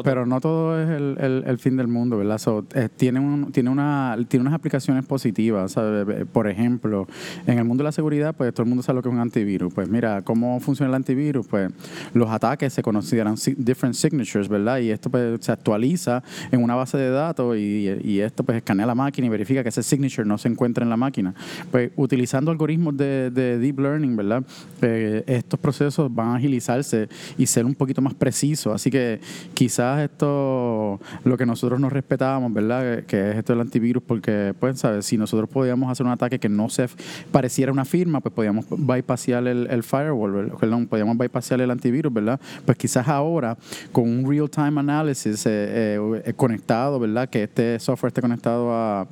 pero, 0.04 0.26
no 0.26 0.42
todo 0.42 0.82
es 0.82 0.90
el, 0.90 1.18
el- 1.20 1.44
el 1.46 1.58
fin 1.60 1.78
del 1.78 1.88
mundo, 1.88 2.18
¿verdad? 2.18 2.38
So, 2.40 2.66
eh, 2.74 2.90
tiene, 2.96 3.20
un, 3.20 3.52
tiene, 3.52 3.70
una, 3.70 4.18
tiene 4.28 4.42
unas 4.42 4.54
aplicaciones 4.56 5.06
positivas. 5.06 5.72
¿sabes? 5.72 6.08
Eh, 6.10 6.26
Por 6.26 6.48
ejemplo, 6.48 7.08
en 7.46 7.60
el 7.60 7.64
mundo 7.64 7.84
de 7.84 7.88
la 7.88 7.92
seguridad, 7.92 8.36
pues 8.36 8.52
todo 8.54 8.64
el 8.64 8.70
mundo 8.70 8.82
sabe 8.84 8.98
lo 8.98 9.04
que 9.04 9.10
es 9.10 9.14
un 9.14 9.22
antivirus. 9.22 9.74
Pues 9.74 9.88
mira, 9.88 10.22
¿cómo 10.24 10.60
funciona 10.60 10.90
el 10.90 10.96
antivirus? 10.96 11.46
Pues 11.48 11.70
los 12.14 12.30
ataques 12.30 12.74
se 12.74 12.82
consideran 12.82 13.38
si- 13.38 13.54
different 13.56 13.94
signatures, 13.96 14.50
¿verdad? 14.50 14.80
Y 14.80 14.90
esto 14.90 15.10
pues, 15.10 15.40
se 15.46 15.52
actualiza 15.52 16.24
en 16.52 16.64
una 16.64 16.76
base 16.76 16.98
de 16.98 17.10
datos 17.12 17.56
y, 17.58 17.88
y 18.04 18.20
esto 18.22 18.44
pues 18.44 18.58
escanea 18.58 18.86
la 18.86 18.96
máquina 18.96 19.28
y 19.28 19.30
verifica 19.30 19.62
que 19.64 19.70
ese 19.70 19.84
signature 19.84 20.28
no 20.28 20.38
se 20.38 20.48
encuentra 20.48 20.84
en 20.84 20.90
la 20.90 20.98
máquina. 20.98 21.34
Pues 21.72 21.92
utilizando 21.96 22.50
algoritmos 22.52 22.98
de, 22.98 23.30
de 23.30 23.60
deep 23.60 23.80
learning, 23.80 24.16
¿verdad? 24.16 24.44
Eh, 24.82 25.24
estos 25.28 25.60
procesos 25.60 26.14
van 26.14 26.30
a 26.30 26.36
agilizarse 26.38 27.08
y 27.38 27.46
ser 27.46 27.66
un 27.66 27.76
poquito 27.76 28.02
más 28.02 28.14
precisos. 28.16 28.74
Así 28.74 28.87
que 28.92 29.20
quizás 29.54 30.02
esto, 30.02 31.00
lo 31.24 31.38
que 31.38 31.46
nosotros 31.46 31.80
nos 31.80 31.92
respetábamos, 31.92 32.54
¿verdad? 32.54 33.04
Que 33.06 33.32
es 33.32 33.38
esto 33.38 33.54
del 33.54 33.62
antivirus, 33.62 34.04
porque, 34.04 34.54
pues, 34.60 34.80
¿sabes? 34.80 35.06
Si 35.06 35.18
nosotros 35.18 35.50
podíamos 35.50 35.92
hacer 35.92 36.06
un 36.06 36.12
ataque 36.12 36.40
que 36.40 36.50
no 36.50 36.70
se 36.70 36.88
pareciera 37.32 37.72
una 37.72 37.86
firma, 37.86 38.20
pues 38.22 38.34
podíamos 38.34 38.66
bypassear 38.70 39.48
el, 39.48 39.68
el 39.70 39.84
firewall, 39.84 40.32
¿verdad? 40.32 40.58
Perdón, 40.60 40.88
podíamos 40.88 41.18
bypassear 41.18 41.62
el 41.62 41.72
antivirus, 41.72 42.14
¿verdad? 42.14 42.40
Pues 42.66 42.78
quizás 42.78 43.08
ahora, 43.08 43.58
con 43.92 44.04
un 44.10 44.30
real-time 44.30 44.80
analysis 44.80 45.46
eh, 45.46 45.98
eh, 46.26 46.34
conectado, 46.36 47.00
¿verdad? 47.00 47.30
Que 47.30 47.44
este 47.44 47.80
software 47.80 48.10
esté 48.10 48.22
conectado 48.22 48.72
a, 48.74 49.02
a- 49.02 49.08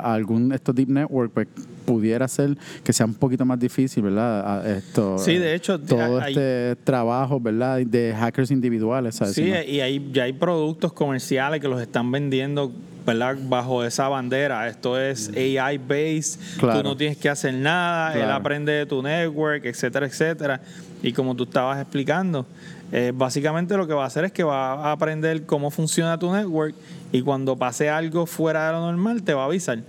a 0.00 0.14
algún 0.14 0.52
estos 0.52 0.74
deep 0.74 0.88
network, 0.88 1.32
pues 1.32 1.48
pudiera 1.88 2.28
ser 2.28 2.54
que 2.84 2.92
sea 2.92 3.06
un 3.06 3.14
poquito 3.14 3.46
más 3.46 3.58
difícil, 3.58 4.02
¿verdad? 4.02 4.66
Esto, 4.68 5.16
Sí, 5.18 5.38
de 5.38 5.54
hecho, 5.54 5.80
todo 5.80 6.20
hay- 6.20 6.34
este 6.34 6.76
trabajo, 6.84 7.40
¿verdad? 7.40 7.78
De 7.78 8.14
hackers 8.14 8.50
individuales, 8.50 9.14
¿sabes? 9.14 9.34
Sí, 9.34 9.48
no- 9.50 9.62
y 9.62 9.80
hay, 9.80 10.10
ya 10.12 10.24
hay 10.24 10.34
productos 10.34 10.92
comerciales 10.92 11.60
que 11.62 11.68
los 11.68 11.80
están 11.80 12.10
vendiendo 12.12 12.70
¿verdad? 13.06 13.38
bajo 13.48 13.82
esa 13.84 14.06
bandera. 14.10 14.68
Esto 14.68 15.00
es 15.00 15.30
AI 15.34 15.78
based, 15.78 16.38
Claro. 16.58 16.82
tú 16.82 16.88
no 16.88 16.94
tienes 16.94 17.16
que 17.16 17.30
hacer 17.30 17.54
nada, 17.54 18.12
él 18.12 18.18
Claro. 18.20 18.34
aprende 18.34 18.70
de 18.72 18.84
tu 18.84 19.02
network, 19.02 19.64
etcétera, 19.64 20.04
etcétera. 20.04 20.60
Y 21.02 21.12
como 21.14 21.34
tú 21.34 21.44
estabas 21.44 21.80
explicando, 21.80 22.44
eh, 22.92 23.12
básicamente 23.14 23.74
lo 23.78 23.86
que 23.86 23.94
va 23.94 24.04
a 24.04 24.08
hacer 24.08 24.26
es 24.26 24.32
que 24.32 24.42
va 24.44 24.72
a 24.74 24.92
aprender 24.92 25.44
cómo 25.46 25.70
funciona 25.70 26.18
tu 26.18 26.30
network 26.30 26.74
y 27.12 27.22
cuando 27.22 27.56
pase 27.56 27.88
algo 27.88 28.26
fuera 28.26 28.66
de 28.66 28.72
lo 28.72 28.80
normal 28.80 29.22
te 29.22 29.34
va 29.34 29.42
a 29.42 29.46
avisar. 29.46 29.82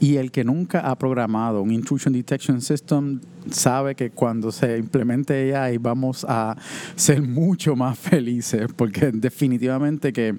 Y 0.00 0.16
el 0.16 0.30
que 0.30 0.44
nunca 0.44 0.80
ha 0.80 0.96
programado 0.96 1.62
un 1.62 1.72
intrusion 1.72 2.12
detection 2.12 2.60
system 2.60 3.20
sabe 3.50 3.94
que 3.94 4.10
cuando 4.10 4.52
se 4.52 4.78
implemente 4.78 5.56
AI 5.56 5.78
vamos 5.78 6.26
a 6.28 6.56
ser 6.94 7.22
mucho 7.22 7.76
más 7.76 7.98
felices, 7.98 8.68
porque 8.76 9.10
definitivamente 9.12 10.12
que 10.12 10.36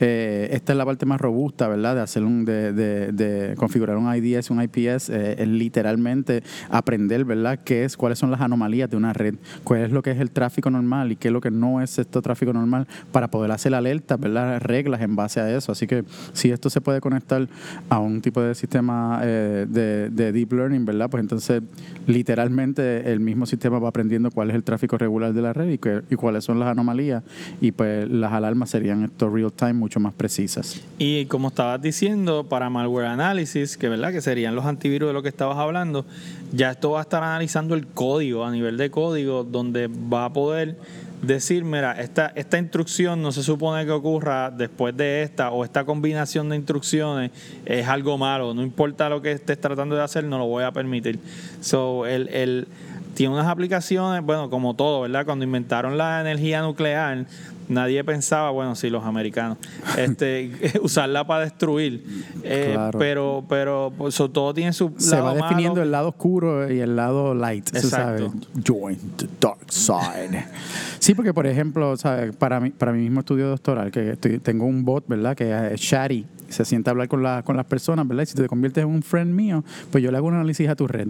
eh, 0.00 0.48
esta 0.52 0.72
es 0.72 0.76
la 0.76 0.84
parte 0.84 1.06
más 1.06 1.20
robusta, 1.20 1.68
¿verdad? 1.68 1.96
De 1.96 2.00
hacer 2.02 2.24
un, 2.24 2.44
de, 2.44 2.72
de, 2.72 3.12
de 3.12 3.54
configurar 3.56 3.96
un 3.96 4.12
IDS, 4.14 4.50
un 4.50 4.62
IPS, 4.62 5.10
eh, 5.10 5.36
es 5.38 5.48
literalmente 5.48 6.42
aprender, 6.70 7.24
¿verdad? 7.24 7.60
¿Qué 7.64 7.84
es, 7.84 7.96
cuáles 7.96 8.18
son 8.18 8.30
las 8.30 8.40
anomalías 8.40 8.90
de 8.90 8.96
una 8.96 9.12
red? 9.12 9.34
¿Cuál 9.64 9.82
es 9.82 9.92
lo 9.92 10.02
que 10.02 10.10
es 10.10 10.20
el 10.20 10.30
tráfico 10.30 10.70
normal 10.70 11.12
y 11.12 11.16
qué 11.16 11.28
es 11.28 11.32
lo 11.32 11.40
que 11.40 11.50
no 11.50 11.80
es 11.80 11.98
este 11.98 12.20
tráfico 12.20 12.52
normal 12.52 12.86
para 13.12 13.30
poder 13.30 13.50
hacer 13.52 13.74
alertas, 13.74 14.18
¿verdad? 14.18 14.60
Reglas 14.60 15.00
en 15.00 15.16
base 15.16 15.40
a 15.40 15.56
eso. 15.56 15.72
Así 15.72 15.86
que 15.86 16.04
si 16.32 16.50
esto 16.50 16.70
se 16.70 16.80
puede 16.80 17.00
conectar 17.00 17.48
a 17.88 17.98
un 17.98 18.20
tipo 18.20 18.40
de 18.40 18.54
sistema 18.54 19.20
eh, 19.22 19.66
de, 19.68 20.10
de 20.10 20.32
deep 20.32 20.52
learning, 20.52 20.84
¿verdad? 20.84 21.08
Pues 21.08 21.20
entonces 21.20 21.62
literalmente 22.06 22.40
el 22.52 23.20
mismo 23.20 23.46
sistema 23.46 23.78
va 23.78 23.88
aprendiendo 23.88 24.30
cuál 24.30 24.50
es 24.50 24.56
el 24.56 24.62
tráfico 24.64 24.98
regular 24.98 25.32
de 25.32 25.42
la 25.42 25.52
red 25.52 25.70
y, 25.70 25.78
que- 25.78 26.02
y 26.10 26.16
cuáles 26.16 26.44
son 26.44 26.58
las 26.60 26.68
anomalías 26.68 27.22
y 27.60 27.72
pues 27.72 28.08
las 28.08 28.32
alarmas 28.32 28.70
serían 28.70 29.04
estos 29.04 29.32
real 29.32 29.52
time 29.52 29.74
mucho 29.74 30.00
más 30.00 30.12
precisas. 30.14 30.82
Y 30.98 31.26
como 31.26 31.48
estabas 31.48 31.80
diciendo, 31.82 32.46
para 32.48 32.70
malware 32.70 33.06
analysis, 33.06 33.76
que 33.76 33.88
verdad 33.88 34.12
que 34.12 34.20
serían 34.20 34.54
los 34.54 34.64
antivirus 34.64 35.08
de 35.08 35.12
lo 35.12 35.22
que 35.22 35.28
estabas 35.28 35.58
hablando, 35.58 36.04
ya 36.52 36.70
esto 36.72 36.90
va 36.92 37.00
a 37.00 37.02
estar 37.02 37.22
analizando 37.22 37.74
el 37.74 37.86
código 37.86 38.44
a 38.44 38.50
nivel 38.50 38.76
de 38.76 38.90
código, 38.90 39.44
donde 39.44 39.88
va 39.88 40.24
a 40.26 40.32
poder 40.32 40.76
decir, 41.22 41.64
mira, 41.64 41.92
esta, 42.00 42.32
esta 42.34 42.58
instrucción 42.58 43.20
no 43.22 43.32
se 43.32 43.42
supone 43.42 43.84
que 43.84 43.90
ocurra 43.92 44.50
después 44.50 44.96
de 44.96 45.22
esta, 45.22 45.50
o 45.50 45.64
esta 45.64 45.84
combinación 45.84 46.48
de 46.48 46.56
instrucciones 46.56 47.30
es 47.66 47.86
algo 47.86 48.16
malo, 48.18 48.54
no 48.54 48.62
importa 48.62 49.08
lo 49.08 49.20
que 49.20 49.32
estés 49.32 49.60
tratando 49.60 49.96
de 49.96 50.02
hacer, 50.02 50.24
no 50.24 50.38
lo 50.38 50.46
voy 50.46 50.64
a 50.64 50.72
permitir. 50.72 51.18
So, 51.60 52.06
el, 52.06 52.28
el- 52.28 52.68
tiene 53.14 53.34
unas 53.34 53.48
aplicaciones, 53.48 54.22
bueno, 54.24 54.48
como 54.50 54.74
todo, 54.74 55.02
¿verdad? 55.02 55.26
Cuando 55.26 55.44
inventaron 55.44 55.98
la 55.98 56.20
energía 56.20 56.62
nuclear, 56.62 57.26
nadie 57.70 58.04
pensaba, 58.04 58.50
bueno, 58.50 58.74
sí, 58.74 58.90
los 58.90 59.04
americanos, 59.04 59.56
este, 59.98 60.50
usarla 60.82 61.26
para 61.26 61.44
destruir. 61.44 62.04
Eh, 62.42 62.72
Claro. 62.74 62.98
Pero, 62.98 63.44
pero 63.48 63.92
pues, 63.96 64.14
todo 64.16 64.52
tiene 64.54 64.72
su 64.72 64.92
Se 64.98 65.12
lado 65.16 65.24
va 65.26 65.34
definiendo 65.34 65.74
malo. 65.76 65.82
el 65.84 65.90
lado 65.90 66.08
oscuro 66.10 66.70
y 66.70 66.80
el 66.80 66.96
lado 66.96 67.34
light, 67.34 67.70
¿tú 67.70 67.78
Exacto. 67.78 68.30
sabes? 68.30 68.32
Join 68.66 68.98
the 69.16 69.26
dark 69.40 69.58
side. 69.72 70.44
Sí, 71.00 71.14
porque 71.14 71.32
por 71.32 71.46
ejemplo, 71.46 71.96
¿sabes? 71.96 72.36
Para, 72.36 72.60
mi, 72.60 72.68
para 72.70 72.92
mi 72.92 73.00
mismo 73.00 73.20
estudio 73.20 73.48
doctoral, 73.48 73.90
que 73.90 74.10
estoy- 74.12 74.38
tengo 74.38 74.66
un 74.66 74.84
bot, 74.84 75.08
¿verdad? 75.08 75.34
Que 75.34 75.72
es 75.72 75.80
Shari, 75.80 76.26
se 76.50 76.62
sienta 76.66 76.90
a 76.90 76.92
hablar 76.92 77.08
con, 77.08 77.22
la- 77.22 77.42
con 77.42 77.56
las 77.56 77.64
personas, 77.64 78.06
¿verdad? 78.06 78.24
Y 78.24 78.26
si 78.26 78.34
te 78.34 78.46
conviertes 78.48 78.82
en 78.84 78.90
un 78.90 79.02
friend 79.02 79.32
mío, 79.34 79.64
pues 79.90 80.04
yo 80.04 80.10
le 80.10 80.18
hago 80.18 80.26
un 80.26 80.34
análisis 80.34 80.68
a 80.68 80.76
tu 80.76 80.86
red. 80.86 81.08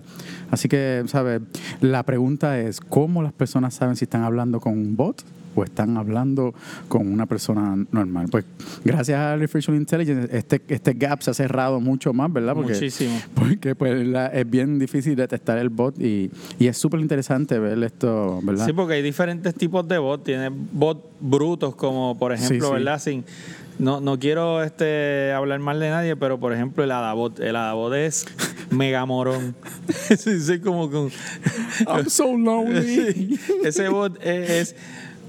Así 0.53 0.69
que, 0.69 1.03
¿sabes? 1.09 1.41
La 1.81 2.05
pregunta 2.05 2.61
es, 2.61 2.81
¿cómo 2.81 3.21
las 3.23 3.33
personas 3.33 3.75
saben 3.75 3.97
si 3.97 4.05
están 4.05 4.23
hablando 4.23 4.61
con 4.61 4.75
un 4.75 4.95
bot? 4.95 5.23
O 5.55 5.65
están 5.65 5.97
hablando 5.97 6.55
con 6.89 7.13
una 7.13 7.27
persona 7.27 7.77
normal. 7.91 8.27
Pues 8.31 8.45
gracias 8.85 9.19
a 9.19 9.33
Artificial 9.33 9.77
Intelligence 9.77 10.29
este, 10.37 10.61
este 10.69 10.93
gap 10.95 11.23
se 11.23 11.31
ha 11.31 11.35
cerrado 11.35 11.81
mucho 11.81 12.13
más, 12.13 12.33
¿verdad? 12.33 12.55
Porque, 12.55 12.73
Muchísimo. 12.75 13.19
Porque 13.35 13.75
pues, 13.75 14.07
la- 14.07 14.27
es 14.29 14.49
bien 14.49 14.79
difícil 14.79 15.17
detectar 15.17 15.59
el 15.59 15.69
bot 15.69 16.01
y, 16.01 16.31
y 16.59 16.67
es 16.67 16.77
súper 16.77 17.01
interesante 17.01 17.59
ver 17.59 17.83
esto, 17.83 18.41
¿verdad? 18.43 18.67
Sí, 18.67 18.73
porque 18.73 18.95
hay 18.95 19.03
diferentes 19.03 19.55
tipos 19.55 19.87
de 19.89 19.99
bots. 19.99 20.25
Tiene 20.25 20.51
bots 20.51 21.01
brutos, 21.21 21.75
como 21.75 22.17
por 22.19 22.33
ejemplo, 22.33 22.57
Sí, 22.59 22.67
sí. 22.67 22.73
¿verdad? 22.73 23.01
Sin, 23.01 23.25
no, 23.79 24.01
no 24.01 24.19
quiero 24.19 24.63
este 24.63 25.33
hablar 25.33 25.59
mal 25.61 25.81
de 25.81 25.89
nadie, 25.91 26.15
pero 26.17 26.39
por 26.39 26.53
ejemplo, 26.53 26.85
el 26.85 26.91
Adabot. 26.91 27.41
El 27.41 27.57
Adabot 27.57 27.93
es 27.95 28.27
mega 28.71 29.05
morón. 29.07 29.55
sí, 30.17 30.41
sí, 30.41 30.59
como 30.61 30.91
con. 30.91 31.11
I'm 31.87 32.09
so 32.09 32.37
lonely. 32.37 32.83
Sí, 33.13 33.39
ese 33.65 33.89
bot 33.89 34.17
es. 34.25 34.51
es- 34.51 34.77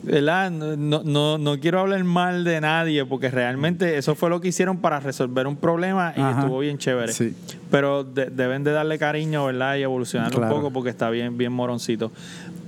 ¿Verdad? 0.04 0.50
No, 0.50 1.04
no, 1.04 1.38
no 1.38 1.60
quiero 1.60 1.80
hablar 1.80 2.04
mal 2.04 2.44
de 2.44 2.60
nadie 2.60 3.06
porque 3.06 3.30
realmente 3.30 3.98
eso 3.98 4.16
fue 4.16 4.30
lo 4.32 4.42
que 4.42 4.48
hicieron 4.48 4.78
para 4.78 5.00
resolver 5.00 5.46
un 5.46 5.56
problema 5.56 6.14
y 6.18 6.22
Ajá. 6.22 6.40
estuvo 6.42 6.60
bien 6.60 6.78
chévere. 6.80 7.14
Sí. 7.14 7.36
Pero 7.70 8.04
de- 8.04 8.32
deben 8.32 8.64
de 8.64 8.72
darle 8.72 8.98
cariño, 8.98 9.46
¿verdad? 9.46 9.76
Y 9.76 9.84
evolucionar 9.84 10.32
Claro. 10.32 10.48
un 10.48 10.62
poco 10.62 10.74
porque 10.74 10.90
está 10.90 11.10
bien, 11.12 11.38
bien 11.38 11.52
moroncito. 11.54 12.12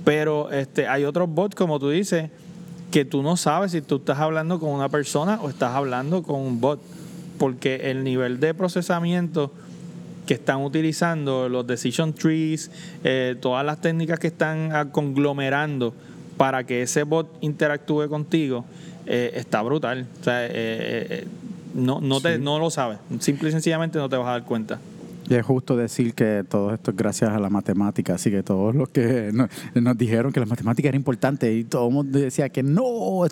Pero 0.04 0.50
este, 0.52 0.86
hay 0.86 1.04
otros 1.04 1.28
bots, 1.28 1.56
como 1.56 1.80
tú 1.80 1.90
dices, 1.90 2.30
que 2.92 3.04
tú 3.04 3.22
no 3.22 3.36
sabes 3.36 3.72
si 3.72 3.82
tú 3.82 3.96
estás 3.96 4.18
hablando 4.20 4.60
con 4.60 4.70
una 4.70 4.88
persona 4.88 5.40
o 5.42 5.48
estás 5.48 5.74
hablando 5.74 6.22
con 6.22 6.40
un 6.40 6.60
bot. 6.60 6.80
Porque 7.38 7.90
el 7.90 8.04
nivel 8.04 8.38
de 8.38 8.54
procesamiento 8.54 9.52
que 10.26 10.34
están 10.34 10.62
utilizando, 10.62 11.48
los 11.48 11.66
decision 11.66 12.12
trees, 12.12 12.70
eh, 13.02 13.34
todas 13.40 13.66
las 13.66 13.80
técnicas 13.80 14.20
que 14.20 14.28
están 14.28 14.70
ah, 14.72 14.86
conglomerando 14.92 15.92
para 16.36 16.64
que 16.64 16.82
ese 16.82 17.02
bot 17.04 17.28
interactúe 17.40 18.08
contigo, 18.08 18.64
eh, 19.06 19.32
está 19.34 19.62
brutal. 19.62 20.06
O 20.20 20.24
sea, 20.24 20.46
eh, 20.46 20.50
eh, 20.52 21.06
eh, 21.10 21.26
no, 21.74 22.00
no, 22.00 22.20
te, 22.20 22.36
Sí. 22.36 22.42
no 22.42 22.58
lo 22.58 22.70
sabes. 22.70 22.98
Simple 23.20 23.48
y 23.48 23.52
sencillamente 23.52 23.98
no 23.98 24.08
te 24.08 24.16
vas 24.16 24.26
a 24.28 24.32
dar 24.32 24.44
cuenta. 24.44 24.78
Y 25.28 25.34
es 25.34 25.44
justo 25.44 25.76
decir 25.76 26.14
que 26.14 26.44
todo 26.48 26.74
esto 26.74 26.90
es 26.90 26.96
gracias 26.96 27.30
a 27.30 27.38
la 27.38 27.48
matemática, 27.48 28.14
así 28.14 28.30
que 28.30 28.42
todos 28.42 28.74
los 28.74 28.90
que 28.90 29.30
nos, 29.32 29.48
nos 29.74 29.96
dijeron 29.96 30.32
que 30.32 30.40
la 30.40 30.46
matemática 30.46 30.88
era 30.88 30.96
importante 30.96 31.52
y 31.52 31.64
todo 31.64 31.88
el 31.88 31.94
mundo 31.94 32.18
decía 32.18 32.48
que 32.50 32.62
no, 32.62 32.84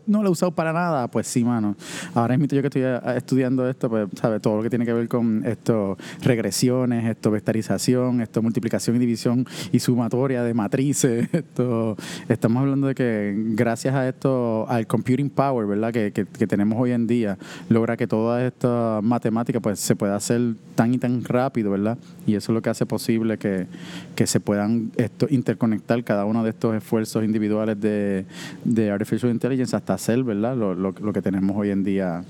no 0.07 0.23
la 0.23 0.29
he 0.29 0.33
usado 0.33 0.53
para 0.53 0.73
nada, 0.73 1.09
pues 1.09 1.27
sí, 1.27 1.45
mano. 1.45 1.77
Ahora 2.15 2.37
mismo 2.37 2.55
yo 2.55 2.63
que 2.63 2.69
estoy 2.69 2.83
eh, 2.83 3.01
estudiando 3.17 3.69
esto, 3.69 3.91
pues, 3.91 4.09
¿sabes? 4.15 4.41
Todo 4.41 4.57
lo 4.57 4.63
que 4.63 4.71
tiene 4.71 4.87
que 4.87 4.93
ver 4.93 5.09
con 5.09 5.45
esto, 5.45 5.99
regresiones, 6.23 7.05
esto, 7.05 7.31
vectorización, 7.31 8.21
esto, 8.21 8.41
multiplicación 8.41 8.97
y 8.97 8.99
división 8.99 9.47
y 9.71 9.79
sumatoria 9.79 10.43
de 10.43 10.55
matrices, 10.55 11.29
esto, 11.33 11.97
estamos 12.29 12.63
hablando 12.63 12.87
de 12.87 12.95
que 12.95 13.35
gracias 13.55 13.95
a 13.95 14.09
esto, 14.09 14.67
al 14.69 14.87
computing 14.87 15.29
power, 15.29 15.67
¿verdad? 15.67 15.93
Que, 15.93 16.13
que, 16.13 16.25
que 16.25 16.47
tenemos 16.47 16.79
hoy 16.81 16.93
en 16.93 17.07
día, 17.07 17.37
logra 17.69 17.97
que 17.97 18.07
toda 18.07 18.45
esta 18.47 19.01
matemática 19.03 19.61
pues 19.61 19.79
se 19.79 19.95
pueda 19.95 20.17
hacer 20.17 20.55
tan 20.75 20.95
y 20.95 20.99
tan 20.99 21.23
rápido, 21.25 21.71
¿verdad? 21.71 21.82
Y 22.27 22.35
eso 22.35 22.53
es 22.53 22.55
lo 22.55 22.63
que 22.63 22.71
hace 22.71 22.87
posible 22.87 23.39
que, 23.39 23.67
que 24.15 24.27
se 24.27 24.41
puedan 24.41 24.93
esto, 24.97 25.27
interconectar 25.31 26.03
cada 26.05 26.25
uno 26.25 26.45
de 26.45 26.51
estos 26.51 26.75
esfuerzos 26.75 27.25
individuales 27.25 27.81
de, 27.81 28.25
de 28.65 28.91
Artificial 28.91 29.31
Intelligence 29.31 29.75
hasta 29.75 29.95
hacer, 29.95 30.23
¿verdad? 30.23 30.57
Lo, 30.57 30.75
lo, 30.75 31.13
que 31.13 31.23
tenemos 31.23 31.57
hoy 31.57 31.71
en 31.71 31.85
día. 31.85 32.25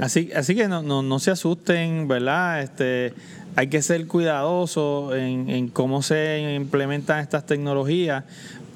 Así, 0.00 0.30
así 0.34 0.54
que 0.54 0.68
no, 0.68 0.82
no, 0.82 1.02
no 1.02 1.18
se 1.18 1.30
asusten, 1.30 2.08
¿verdad? 2.08 2.62
Este, 2.62 3.14
hay 3.56 3.68
que 3.68 3.80
ser 3.80 4.06
cuidadosos 4.06 5.14
en, 5.14 5.48
en 5.48 5.68
cómo 5.68 6.02
se 6.02 6.54
implementan 6.54 7.20
estas 7.20 7.46
tecnologías, 7.46 8.24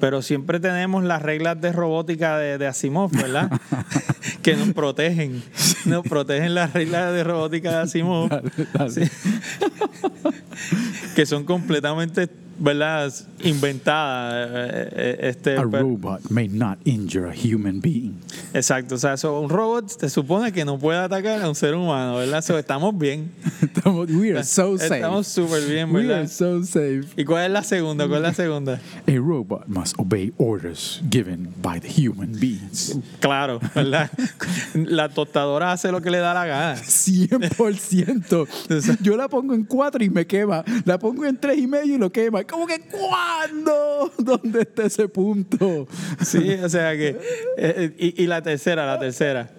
pero 0.01 0.21
siempre 0.21 0.59
tenemos 0.59 1.05
las 1.05 1.21
reglas 1.21 1.61
de 1.61 1.71
robótica 1.71 2.37
de, 2.37 2.57
de 2.57 2.67
Asimov, 2.67 3.11
¿verdad? 3.11 3.49
que 4.41 4.55
nos 4.55 4.73
protegen, 4.73 5.43
nos 5.85 6.03
protegen 6.03 6.53
las 6.53 6.73
reglas 6.73 7.13
de 7.13 7.23
robótica 7.23 7.71
de 7.71 7.77
Asimov, 7.77 8.29
Sí. 8.89 9.01
que 11.15 11.25
son 11.25 11.45
completamente, 11.45 12.29
¿verdad? 12.59 13.11
Inventadas. 13.43 14.49
eh, 14.51 14.89
eh, 14.95 15.17
Este, 15.29 15.57
A 15.57 15.63
pero- 15.69 15.81
robot 15.83 16.21
may 16.29 16.47
not 16.47 16.77
injure 16.85 17.29
a 17.29 17.33
human 17.33 17.79
being. 17.81 18.13
Exacto, 18.53 18.95
o 18.95 18.97
sea, 18.97 19.13
eso, 19.13 19.39
un 19.39 19.49
robot 19.49 19.89
se 19.99 20.09
supone 20.09 20.51
que 20.51 20.63
no 20.65 20.77
puede 20.77 20.99
atacar 20.99 21.41
a 21.41 21.47
un 21.49 21.55
ser 21.55 21.73
humano, 21.75 22.17
¿verdad? 22.17 22.41
So, 22.43 22.57
estamos 22.57 22.97
bien. 22.97 23.31
Estamos, 23.61 24.09
we 24.11 24.31
are 24.31 24.43
so 24.43 24.77
safe. 24.77 24.95
Estamos 24.95 25.27
súper 25.27 25.63
bien, 25.67 25.89
we 25.93 26.01
¿verdad? 26.03 26.19
are 26.19 26.27
so 26.27 26.63
safe. 26.63 27.03
¿Y 27.17 27.23
cuál 27.25 27.45
es 27.45 27.51
la 27.51 27.63
segunda? 27.63 28.07
¿Cuál 28.07 28.19
es 28.25 28.29
la 28.29 28.33
segunda? 28.33 28.73
A 29.07 29.11
robot 29.15 29.67
must 29.67 29.95
obey 29.97 30.33
orders 30.37 31.01
given 31.09 31.49
by 31.61 31.79
the 31.79 31.87
human 31.89 32.31
beings. 32.39 32.97
Claro, 33.19 33.59
¿verdad? 33.73 34.09
La 34.75 35.09
tostadora 35.09 35.71
hace 35.71 35.91
lo 35.91 36.01
que 36.01 36.09
le 36.11 36.17
da 36.19 36.33
la 36.33 36.45
gana. 36.45 36.75
100%. 36.75 38.47
Yo 39.01 39.17
la 39.17 39.27
pongo 39.27 39.53
en 39.53 39.63
4 39.63 40.03
y 40.03 40.09
me 40.09 40.25
quema. 40.25 40.63
La 40.85 40.97
pongo 40.99 41.25
en 41.25 41.37
3 41.37 41.57
y 41.57 41.67
medio 41.67 41.95
y 41.95 41.97
lo 41.97 42.11
quema. 42.11 42.43
¿Cómo 42.51 42.67
que 42.67 42.79
cuándo? 42.81 44.11
¿Dónde 44.19 44.61
está 44.61 44.83
ese 44.83 45.07
punto? 45.07 45.87
Sí, 46.23 46.53
o 46.53 46.69
sea 46.69 46.91
que. 46.93 47.17
eh, 47.57 47.95
y, 47.97 48.23
y 48.23 48.27
la 48.27 48.41
tercera, 48.41 48.85
la 48.85 48.99
tercera. 48.99 49.49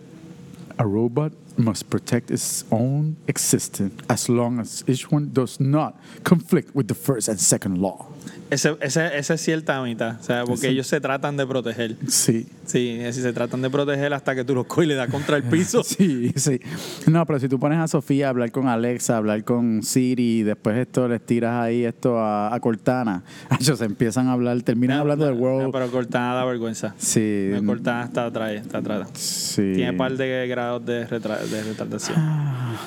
A 0.78 0.84
robot 0.84 1.32
must 1.56 1.88
protect 1.90 2.30
its 2.30 2.64
own 2.70 3.16
existence 3.26 3.92
as 4.08 4.28
long 4.28 4.58
as 4.58 4.84
each 4.86 5.10
one 5.10 5.30
does 5.32 5.60
not 5.60 5.94
conflict 6.24 6.74
with 6.74 6.88
the 6.88 6.94
first 6.94 7.28
and 7.28 7.38
second 7.40 7.78
law. 7.78 8.06
Ese, 8.50 8.76
ese, 8.80 9.16
esa 9.18 9.34
es 9.34 9.40
cierta 9.40 9.82
mitad. 9.82 10.16
O 10.20 10.22
sea, 10.22 10.44
porque 10.44 10.68
ellos 10.68 10.86
se 10.86 11.00
tratan 11.00 11.36
de 11.36 11.46
proteger. 11.46 11.96
Sí. 12.08 12.46
Sí, 12.66 13.00
si 13.12 13.20
se 13.22 13.32
tratan 13.32 13.62
de 13.62 13.70
proteger 13.70 14.12
hasta 14.14 14.34
que 14.34 14.44
tú 14.44 14.54
los 14.54 14.66
coges 14.66 14.84
y 14.84 14.88
le 14.88 14.94
das 14.94 15.10
contra 15.10 15.36
el 15.36 15.42
piso. 15.44 15.82
Sí, 15.92 16.32
sí. 16.36 16.60
No, 17.06 17.24
pero 17.26 17.38
si 17.40 17.48
tú 17.48 17.58
pones 17.58 17.78
a 17.78 17.88
Sofía 17.88 18.26
a 18.26 18.30
hablar 18.30 18.50
con 18.50 18.68
Alexa, 18.68 19.14
a 19.14 19.16
hablar 19.18 19.44
con 19.44 19.82
Siri, 19.82 20.40
y 20.40 20.42
después 20.42 20.76
esto 20.76 21.08
les 21.08 21.20
tiras 21.24 21.62
ahí 21.64 21.84
esto 21.84 22.18
a, 22.18 22.54
a 22.54 22.60
Cortana, 22.60 23.22
ellos 23.60 23.80
empiezan 23.80 24.28
a 24.28 24.32
hablar, 24.32 24.60
terminan 24.62 24.98
hablando 25.00 25.24
del 25.26 25.34
No, 25.36 25.40
World. 25.40 25.72
pero 25.72 25.90
Cortana 25.90 26.34
da 26.34 26.44
vergüenza. 26.44 26.94
Sí. 26.98 27.50
Cortana 27.66 28.04
está 28.04 28.26
atrás, 28.26 28.52
está 28.52 28.78
atrás. 28.78 29.08
Sí. 29.14 29.72
Tiene 29.74 29.90
un 29.92 29.96
par 29.96 30.16
de 30.16 30.46
grados 30.46 30.84
de, 30.84 31.06
retra- 31.06 31.40
de 31.40 31.62
retardación. 31.62 32.16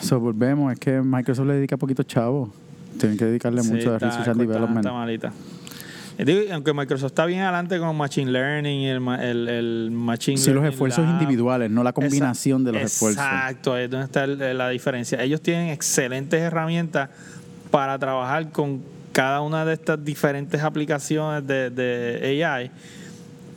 So, 0.01 0.19
volvemos, 0.19 0.71
es 0.73 0.79
que 0.79 1.01
Microsoft 1.01 1.47
le 1.47 1.53
dedica 1.55 1.77
poquito 1.77 2.03
chavo. 2.03 2.53
Tienen 2.99 3.17
que 3.17 3.25
dedicarle 3.25 3.61
Sí, 3.63 3.71
mucho 3.71 3.89
de 3.91 3.95
está- 3.97 4.07
Research 4.07 4.27
and 4.29 4.39
Development. 4.41 4.77
está 4.85 4.93
malita. 4.93 5.33
Digo, 6.17 6.53
aunque 6.53 6.73
Microsoft 6.73 7.07
está 7.11 7.25
bien 7.25 7.41
adelante 7.41 7.77
con 7.77 7.93
Machine 7.97 8.31
Learning 8.31 8.79
y 8.79 8.87
el, 8.87 9.05
el, 9.19 9.47
el 9.49 9.91
Machine 9.91 10.37
Sí, 10.37 10.51
los 10.51 10.63
esfuerzos 10.63 11.05
individuales, 11.09 11.69
no 11.69 11.83
la 11.83 11.91
combinación 11.91 12.63
de 12.63 12.71
los 12.71 12.83
esfuerzos. 12.83 13.21
Exacto, 13.21 13.73
ahí 13.73 13.83
es 13.83 13.89
donde 13.91 14.05
está 14.05 14.23
el- 14.23 14.57
la 14.57 14.69
diferencia. 14.69 15.21
Ellos 15.21 15.41
tienen 15.41 15.69
excelentes 15.71 16.39
herramientas 16.39 17.09
para 17.69 17.99
trabajar 17.99 18.49
con 18.51 18.81
cada 19.11 19.41
una 19.41 19.65
de 19.65 19.73
estas 19.73 20.03
diferentes 20.05 20.61
aplicaciones 20.61 21.45
de, 21.45 21.69
de 21.69 22.45
AI, 22.45 22.71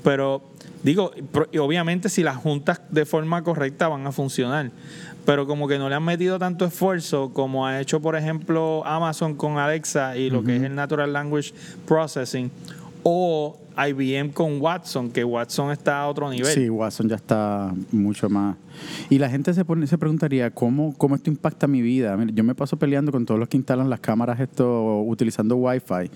pero 0.03 0.43
digo, 0.83 1.13
obviamente 1.61 2.09
si 2.09 2.25
las 2.25 2.37
juntas 2.37 2.81
de 2.91 3.05
forma 3.07 3.43
correcta 3.45 3.87
van 3.87 4.05
a 4.07 4.11
funcionar, 4.13 4.71
pero 5.29 5.47
como 5.47 5.69
que 5.69 5.77
no 5.77 5.91
le 5.91 5.95
han 5.95 6.05
metido 6.05 6.39
tanto 6.39 6.65
esfuerzo 6.65 7.35
como 7.35 7.67
ha 7.67 7.83
hecho, 7.83 8.01
por 8.01 8.17
ejemplo, 8.17 8.83
Amazon 8.87 9.35
con 9.35 9.59
Alexa 9.59 10.17
y 10.17 10.31
lo 10.31 10.43
que 10.43 10.57
es 10.57 10.63
el 10.63 10.75
Natural 10.75 11.13
Language 11.13 11.53
Processing, 11.87 12.51
o 13.03 13.59
IBM 13.77 14.31
con 14.31 14.59
Watson, 14.59 15.11
que 15.11 15.23
Watson 15.25 15.71
está 15.71 16.01
a 16.01 16.09
otro 16.09 16.31
nivel. 16.31 16.51
Sí, 16.51 16.71
Watson 16.71 17.11
ya 17.11 17.17
está 17.17 17.75
mucho 17.93 18.31
más. 18.31 18.57
Y 19.11 19.19
la 19.19 19.29
gente 19.29 19.55
se, 19.55 19.65
pone, 19.65 19.87
se 19.87 19.99
preguntaría, 19.99 20.51
¿cómo, 20.51 20.95
¿cómo 20.97 21.15
esto 21.15 21.31
impacta 21.31 21.67
mi 21.67 21.83
vida? 21.83 22.17
Mira, 22.17 22.33
yo 22.35 22.45
me 22.45 22.55
paso 22.55 22.77
peleando 22.77 23.13
con 23.13 23.27
todos 23.27 23.39
los 23.39 23.49
que 23.49 23.57
instalan 23.57 23.91
las 23.91 24.01
cámaras 24.01 24.41
esto 24.41 25.03
utilizando 25.03 25.57
Wi-Fi, 25.57 26.11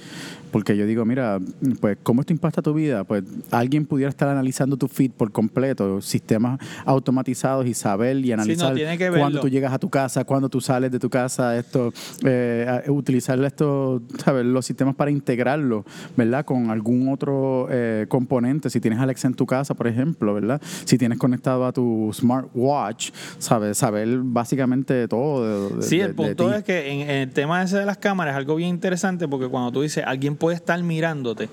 porque 0.50 0.76
yo 0.76 0.86
digo, 0.86 1.04
mira, 1.04 1.38
pues, 1.80 1.98
¿cómo 2.02 2.20
esto 2.20 2.32
impacta 2.32 2.62
tu 2.62 2.74
vida? 2.74 3.04
Pues 3.04 3.24
alguien 3.50 3.86
pudiera 3.86 4.10
estar 4.10 4.28
analizando 4.28 4.76
tu 4.76 4.88
feed 4.88 5.10
por 5.12 5.32
completo, 5.32 6.00
sistemas 6.00 6.60
automatizados 6.84 7.66
y 7.66 7.74
saber 7.74 8.18
y 8.18 8.32
analizar 8.32 8.74
verlo. 8.74 9.40
tú 9.40 9.48
llegas 9.48 9.72
a 9.72 9.78
tu 9.78 9.88
casa, 9.88 10.24
cuándo 10.24 10.48
tú 10.48 10.60
sales 10.60 10.90
de 10.90 10.98
tu 10.98 11.10
casa, 11.10 11.56
esto, 11.56 11.92
eh, 12.24 12.82
utilizar 12.88 13.42
esto, 13.44 14.02
¿sabes? 14.22 14.44
los 14.44 14.66
sistemas 14.66 14.94
para 14.94 15.10
integrarlo, 15.10 15.84
¿verdad? 16.16 16.44
Con 16.44 16.70
algún 16.70 17.08
otro 17.08 17.68
eh, 17.70 18.06
componente. 18.08 18.70
Si 18.70 18.80
tienes 18.80 19.00
Alexa 19.00 19.28
en 19.28 19.34
tu 19.34 19.46
casa, 19.46 19.74
por 19.74 19.86
ejemplo, 19.86 20.34
¿verdad? 20.34 20.60
Si 20.84 20.98
tienes 20.98 21.18
conectado 21.18 21.66
a 21.66 21.72
tu 21.72 22.10
smartwatch, 22.52 23.10
¿sabes? 23.38 23.78
Saber 23.78 24.08
básicamente 24.22 25.08
todo. 25.08 25.68
de- 25.70 25.76
de- 25.76 25.82
Sí, 25.82 26.00
el 26.00 26.14
punto 26.14 26.52
es 26.54 26.64
que 26.64 26.90
en, 26.92 27.00
en 27.02 27.10
el 27.10 27.30
tema 27.30 27.62
ese 27.62 27.78
de 27.78 27.86
las 27.86 27.98
cámaras 27.98 28.32
es 28.32 28.38
algo 28.38 28.56
bien 28.56 28.70
interesante 28.70 29.28
porque 29.28 29.48
cuando 29.48 29.72
tú 29.72 29.82
dices 29.82 30.04
alguien 30.06 30.36
puede 30.36 30.56
estar 30.56 30.80
mirándote, 30.82 31.48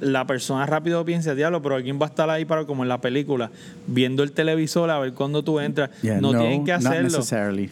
la 0.00 0.26
persona 0.26 0.66
rápido 0.66 1.02
piensa, 1.06 1.34
diablo, 1.34 1.62
pero 1.62 1.76
alguien 1.76 1.98
va 1.98 2.04
a 2.04 2.08
estar 2.10 2.28
ahí 2.28 2.44
para 2.44 2.66
como 2.66 2.82
en 2.82 2.88
la 2.90 3.00
película, 3.00 3.50
viendo 3.86 4.22
el 4.22 4.32
televisor 4.32 4.90
a 4.90 4.98
ver 4.98 5.14
cuándo 5.14 5.42
tú 5.42 5.58
entras. 5.58 5.90
Yeah, 6.02 6.20
no, 6.20 6.32
no, 6.34 6.38
tienen 6.40 6.64
que 6.66 6.72
hacerlo. 6.72 7.08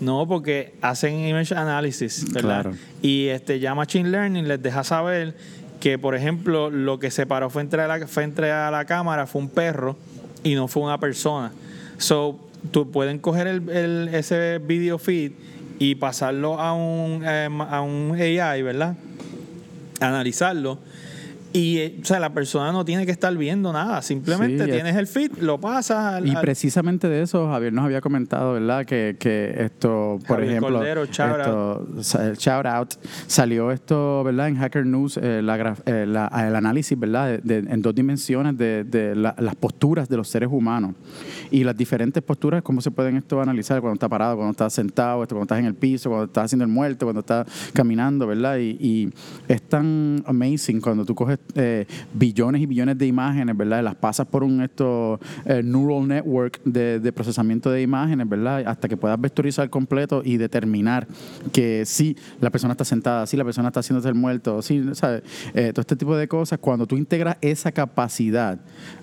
No, 0.01 0.27
porque 0.27 0.75
hacen 0.81 1.19
image 1.27 1.55
analysis, 1.55 2.33
¿verdad? 2.33 2.63
Claro. 2.63 2.77
Y 3.03 3.27
este 3.27 3.61
ya 3.61 3.75
Machine 3.75 4.09
Learning 4.09 4.49
les 4.49 4.63
deja 4.63 4.85
saber 4.85 5.35
que, 5.81 5.99
por 5.99 6.15
ejemplo, 6.15 6.71
lo 6.71 6.99
que 6.99 7.11
se 7.11 7.27
paró 7.27 7.51
frente 7.51 7.79
a 7.79 7.87
la, 7.87 8.07
frente 8.07 8.51
a 8.51 8.71
la 8.71 8.87
cámara 8.87 9.27
fue 9.27 9.43
un 9.43 9.51
perro 9.51 9.95
y 10.43 10.55
no 10.55 10.67
fue 10.67 10.83
una 10.83 10.99
persona. 10.99 11.53
So, 11.99 12.41
tú 12.71 12.91
pueden 12.91 13.19
coger 13.19 13.47
el, 13.47 13.69
el- 13.71 14.09
ese 14.13 14.59
video 14.59 14.99
feed 14.99 15.33
y 15.79 15.97
pasarlo 15.97 16.61
a 16.61 16.73
un, 16.73 17.23
eh, 17.27 17.49
a 17.71 17.81
un 17.81 18.13
AI, 18.21 18.63
¿verdad? 18.63 18.97
Analizarlo. 20.01 20.79
Y, 21.57 21.79
eh, 21.79 21.99
o 22.03 22.05
sea, 22.05 22.19
la 22.19 22.35
persona 22.35 22.73
no 22.73 22.85
tiene 22.85 23.07
que 23.07 23.13
estar 23.13 23.35
viendo 23.37 23.73
nada. 23.73 24.03
Simplemente 24.03 24.65
Sí, 24.65 24.71
es- 24.71 24.75
tienes 24.75 24.97
el 24.97 25.07
feed, 25.07 25.39
lo 25.39 25.61
pasas 25.61 26.15
al- 26.15 26.27
Y 26.27 26.35
al- 26.35 26.41
precisamente 26.41 27.09
de 27.09 27.23
eso 27.23 27.49
Javier 27.49 27.73
nos 27.73 27.85
había 27.85 28.01
comentado, 28.01 28.55
¿verdad? 28.55 28.85
Que, 28.85 29.15
que 29.21 29.55
esto, 29.59 30.19
por 30.27 30.39
Javier 30.39 30.51
ejemplo, 30.51 30.79
Cordero, 30.79 31.05
shout 31.07 31.39
esto, 31.39 31.87
el 32.23 32.37
shout 32.39 32.67
out, 32.67 32.95
salió 33.29 33.71
esto, 33.71 34.25
¿verdad? 34.25 34.49
En 34.49 34.57
Hacker 34.57 34.85
News, 34.85 35.17
eh, 35.17 35.43
la 35.43 35.77
eh, 35.87 36.05
la- 36.09 36.27
el 36.47 36.57
análisis, 36.57 36.99
¿verdad? 36.99 37.39
De- 37.41 37.61
de- 37.63 37.73
en 37.73 37.81
dos 37.83 37.95
dimensiones 37.95 38.59
de, 38.59 38.83
de 38.83 39.15
la- 39.15 39.37
las 39.39 39.55
posturas 39.55 40.09
de 40.09 40.17
los 40.17 40.27
seres 40.29 40.49
humanos 40.51 40.97
y 41.53 41.63
las 41.63 41.77
diferentes 41.77 42.21
posturas, 42.21 42.63
cómo 42.63 42.81
se 42.81 42.91
pueden 42.91 43.17
esto 43.17 43.41
analizar 43.41 43.81
cuando 43.81 43.95
está 43.95 44.09
parado, 44.09 44.35
cuando 44.35 44.51
está 44.51 44.69
sentado, 44.71 45.23
esto, 45.23 45.37
cuando 45.37 45.45
estás 45.45 45.61
en 45.61 45.67
el 45.67 45.75
piso, 45.77 46.11
cuando 46.11 46.25
estás 46.27 46.47
haciendo 46.47 46.65
el 46.65 46.71
muerto, 46.73 47.07
cuando 47.07 47.21
estás 47.21 47.47
caminando, 47.73 48.27
¿verdad? 48.27 48.57
Y, 48.59 48.71
y 48.81 49.13
es 49.47 49.63
tan 49.63 50.21
amazing 50.27 50.81
cuando 50.81 51.05
tú 51.05 51.15
coges 51.15 51.39
eh, 51.55 51.87
billones 52.13 52.61
y 52.63 52.67
billones 52.67 52.99
de 52.99 53.07
imágenes, 53.07 53.57
¿verdad? 53.57 53.83
Las 53.83 53.95
pasas 53.95 54.27
por 54.27 54.43
un 54.45 54.61
esto 54.63 55.21
eh, 55.45 55.63
neural 55.65 56.07
network 56.09 56.61
de, 56.65 56.99
de 57.01 57.13
procesamiento 57.13 57.71
de 57.71 57.83
imágenes, 57.83 58.29
¿verdad? 58.29 58.65
Hasta 58.67 58.89
que 58.89 58.97
puedas 58.97 59.21
vectorizar 59.21 59.71
completo 59.71 60.23
y 60.25 60.37
determinar 60.37 61.07
que 61.53 61.85
sí, 61.87 62.17
la 62.41 62.51
persona 62.51 62.73
está 62.73 62.85
sentada, 62.85 63.27
sí, 63.27 63.37
la 63.37 63.45
persona 63.45 63.69
está 63.69 63.81
haciéndose 63.81 64.09
el 64.09 64.15
muerto, 64.15 64.63
sí, 64.63 64.83
¿sabes? 64.95 65.23
Eh, 65.55 65.71
todo 65.73 65.83
este 65.83 65.97
tipo 65.97 66.17
de 66.17 66.27
cosas, 66.29 66.59
cuando 66.59 66.87
tú 66.87 66.97
integras 66.97 67.37
esa 67.41 67.71
capacidad 67.73 68.59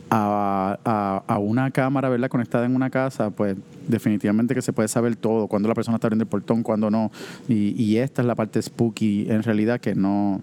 a, 0.09 0.77
a- 0.83 1.23
a 1.33 1.37
una 1.39 1.71
cámara, 1.71 2.09
¿verdad? 2.09 2.29
Conectada 2.29 2.65
en 2.65 2.75
una 2.75 2.89
casa, 2.89 3.29
pues 3.29 3.55
definitivamente 3.87 4.53
que 4.53 4.61
se 4.61 4.73
puede 4.73 4.87
saber 4.89 5.15
todo, 5.15 5.47
cuando 5.47 5.69
la 5.69 5.75
persona 5.75 5.95
está 5.95 6.07
abriendo 6.07 6.23
el 6.23 6.29
portón, 6.29 6.63
cuando 6.63 6.91
no. 6.91 7.11
Y, 7.47 7.81
y 7.81 7.97
esta 7.97 8.21
es 8.21 8.27
la 8.27 8.35
parte 8.35 8.61
spooky, 8.61 9.27
en 9.29 9.41
realidad, 9.43 9.79
que 9.79 9.95
no 9.95 10.41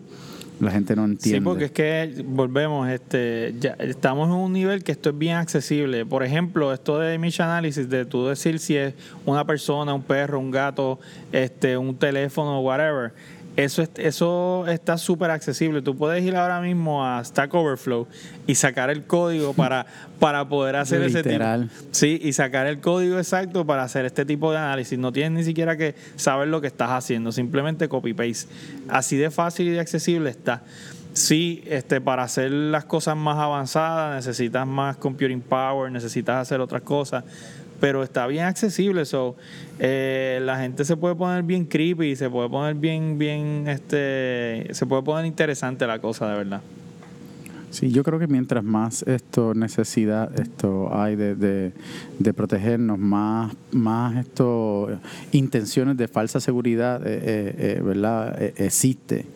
la 0.60 0.70
gente 0.70 0.96
no 0.96 1.04
entiende. 1.04 1.38
Sí, 1.38 1.44
porque 1.44 1.66
es 1.66 1.70
que 1.70 2.24
volvemos, 2.24 2.88
este, 2.88 3.54
ya 3.60 3.76
estamos 3.78 4.28
en 4.28 4.34
un 4.34 4.52
nivel 4.52 4.82
que 4.82 4.92
esto 4.92 5.10
es 5.10 5.18
bien 5.18 5.36
accesible. 5.36 6.04
Por 6.04 6.24
ejemplo, 6.24 6.72
esto 6.72 6.98
de 6.98 7.14
image 7.14 7.42
analysis, 7.42 7.88
de 7.88 8.04
tú 8.04 8.26
decir 8.26 8.58
si 8.58 8.76
es 8.76 8.94
una 9.24 9.44
persona, 9.46 9.94
un 9.94 10.02
perro, 10.02 10.38
un 10.38 10.50
gato, 10.50 10.98
este, 11.32 11.76
un 11.76 11.96
teléfono, 11.96 12.60
whatever. 12.60 13.12
Eso, 13.58 13.82
es- 13.82 13.90
eso 13.96 14.66
está 14.68 14.96
súper 14.98 15.32
accesible. 15.32 15.82
Tú 15.82 15.96
puedes 15.96 16.22
ir 16.22 16.36
ahora 16.36 16.60
mismo 16.60 17.04
a 17.04 17.24
Stack 17.24 17.52
Overflow 17.52 18.06
y 18.46 18.54
sacar 18.54 18.88
el 18.88 19.02
código 19.04 19.52
para, 19.52 19.84
para 20.20 20.48
poder 20.48 20.76
hacer 20.76 21.00
Literal. 21.00 21.64
ese 21.64 21.74
tipo. 21.80 21.88
Sí, 21.90 22.20
y 22.22 22.32
sacar 22.34 22.68
el 22.68 22.80
código 22.80 23.18
exacto 23.18 23.66
para 23.66 23.82
hacer 23.82 24.04
este 24.04 24.24
tipo 24.24 24.52
de 24.52 24.58
análisis. 24.58 24.96
No 24.96 25.10
tienes 25.12 25.32
ni 25.32 25.42
siquiera 25.44 25.76
que 25.76 25.96
saber 26.14 26.46
lo 26.46 26.60
que 26.60 26.68
estás 26.68 26.90
haciendo, 26.90 27.32
simplemente 27.32 27.88
copy-paste. 27.88 28.48
Así 28.88 29.16
de 29.16 29.30
fácil 29.32 29.66
y 29.66 29.70
de 29.72 29.80
accesible 29.80 30.30
está. 30.30 30.62
Sí, 31.14 31.64
este, 31.66 32.00
para 32.00 32.22
hacer 32.22 32.52
las 32.52 32.84
cosas 32.84 33.16
más 33.16 33.38
avanzadas 33.38 34.14
necesitas 34.24 34.64
más 34.68 34.96
computing 34.98 35.40
power, 35.40 35.90
necesitas 35.90 36.36
hacer 36.36 36.60
otras 36.60 36.82
cosas, 36.82 37.24
pero 37.80 38.02
está 38.02 38.26
bien 38.26 38.44
accesible. 38.44 39.04
So, 39.04 39.36
eh, 39.78 40.40
la 40.42 40.58
gente 40.58 40.84
se 40.84 40.96
puede 40.96 41.14
poner 41.14 41.42
bien 41.42 41.64
creepy, 41.64 42.16
se 42.16 42.28
puede 42.28 42.48
poner 42.48 42.74
bien, 42.74 43.18
bien, 43.18 43.64
este, 43.68 44.68
se 44.72 44.86
puede 44.86 45.02
poner 45.02 45.26
interesante 45.26 45.86
la 45.86 45.98
cosa, 45.98 46.28
de 46.28 46.36
verdad. 46.36 46.60
Sí, 47.70 47.90
yo 47.90 48.02
creo 48.02 48.18
que 48.18 48.26
mientras 48.26 48.64
más 48.64 49.02
esto 49.02 49.52
necesidad 49.54 50.38
esto 50.40 50.88
hay 50.94 51.16
de, 51.16 51.34
de, 52.18 52.34
protegernos, 52.34 52.98
más, 52.98 53.54
más 53.72 54.16
esto 54.16 54.88
intenciones 55.32 55.96
de 55.96 56.08
falsa 56.08 56.40
seguridad, 56.40 57.06
eh, 57.06 57.20
eh, 57.22 57.76
eh, 57.78 57.82
¿verdad? 57.82 58.40
Eh, 58.40 58.54
existe. 58.56 59.26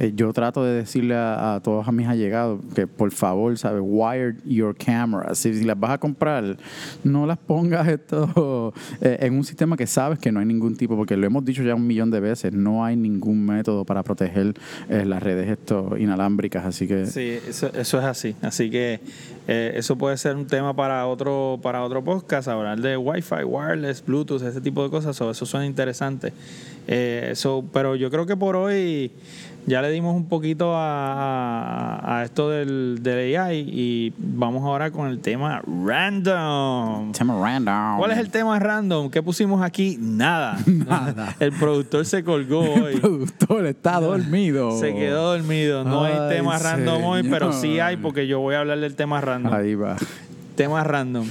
Eh, 0.00 0.12
yo 0.16 0.32
trato 0.32 0.64
de 0.64 0.72
decirle 0.72 1.14
a, 1.14 1.60
todos 1.62 1.86
a 1.86 1.92
mis 1.92 2.08
allegados 2.08 2.58
que 2.74 2.86
por 2.86 3.12
favor, 3.12 3.56
¿sabes? 3.58 3.82
Wire 3.84 4.36
your 4.46 4.74
cameras. 4.74 5.38
Si, 5.38 5.62
las 5.62 5.78
vas 5.78 5.90
a 5.90 5.98
comprar, 5.98 6.56
no 7.04 7.26
las 7.26 7.36
pongas 7.36 7.86
esto 7.86 8.72
eh, 9.02 9.18
en 9.20 9.34
un 9.34 9.44
sistema 9.44 9.76
que 9.76 9.86
sabes 9.86 10.18
que 10.18 10.32
no 10.32 10.40
hay 10.40 10.46
ningún 10.46 10.74
tipo, 10.74 10.96
porque 10.96 11.18
lo 11.18 11.26
hemos 11.26 11.44
dicho 11.44 11.62
ya 11.62 11.74
un 11.74 11.86
millón 11.86 12.10
de 12.10 12.18
veces, 12.18 12.54
no 12.54 12.82
hay 12.82 12.96
ningún 12.96 13.44
método 13.44 13.84
para 13.84 14.02
proteger 14.02 14.54
eh, 14.88 15.04
las 15.04 15.22
redes 15.22 15.50
esto 15.50 15.94
inalámbricas, 15.98 16.64
así 16.64 16.88
que 16.88 17.04
Sí, 17.04 17.38
eso, 17.46 17.70
eso 17.74 17.98
es 17.98 18.04
así. 18.04 18.34
Así 18.40 18.70
que 18.70 19.00
eso 19.46 19.98
puede 19.98 20.16
ser 20.16 20.36
un 20.36 20.46
tema 20.46 20.76
para 20.76 21.08
otro 21.08 21.58
para 21.60 21.82
otro 21.82 22.04
podcast, 22.04 22.46
hablar 22.46 22.80
de 22.80 22.96
Wi-Fi, 22.96 23.42
wireless, 23.44 24.04
Bluetooth, 24.04 24.42
ese 24.42 24.60
tipo 24.60 24.84
de 24.84 24.90
cosas. 24.90 25.16
So, 25.16 25.30
eso 25.30 25.44
suena 25.44 25.66
interesante. 25.66 26.32
Eh, 26.88 27.32
so, 27.34 27.64
pero 27.72 27.94
yo 27.96 28.10
creo 28.10 28.26
que 28.26 28.36
por 28.36 28.56
hoy 28.56 29.10
ya 29.66 29.82
le 29.82 29.90
dimos 29.90 30.16
un 30.16 30.24
poquito 30.26 30.74
a, 30.74 32.00
a- 32.00 32.18
a 32.20 32.24
esto 32.24 32.48
del, 32.50 32.98
del 33.02 33.36
AI 33.36 33.58
y 33.70 34.12
vamos 34.18 34.64
ahora 34.64 34.90
con 34.90 35.08
el 35.08 35.20
tema 35.20 35.62
random. 35.84 37.12
Tema 37.12 37.38
random. 37.40 37.98
¿Cuál 37.98 38.10
es 38.12 38.18
el 38.18 38.30
tema 38.30 38.58
random? 38.58 39.10
¿Qué 39.10 39.22
pusimos 39.22 39.62
aquí? 39.62 39.96
Nada. 40.00 40.58
Nada. 40.66 41.36
El 41.38 41.52
productor 41.52 42.04
se 42.06 42.24
colgó 42.24 42.60
hoy. 42.60 42.94
El 42.94 43.00
productor 43.00 43.66
está 43.66 44.00
dormido. 44.00 44.78
Se 44.80 44.94
quedó 44.94 45.32
dormido. 45.36 45.84
No 45.84 46.04
hay 46.04 46.14
Ay, 46.14 46.36
tema 46.36 46.58
random 46.58 47.04
hoy, 47.04 47.22
pero 47.24 47.52
sí 47.52 47.78
hay 47.80 47.96
porque 47.98 48.26
yo 48.26 48.40
voy 48.40 48.54
a 48.54 48.60
hablar 48.60 48.80
del 48.80 48.94
tema 48.96 49.20
random. 49.20 49.52
Ahí 49.52 49.74
va. 49.74 49.96
Tema 50.56 50.82
random. 50.84 51.26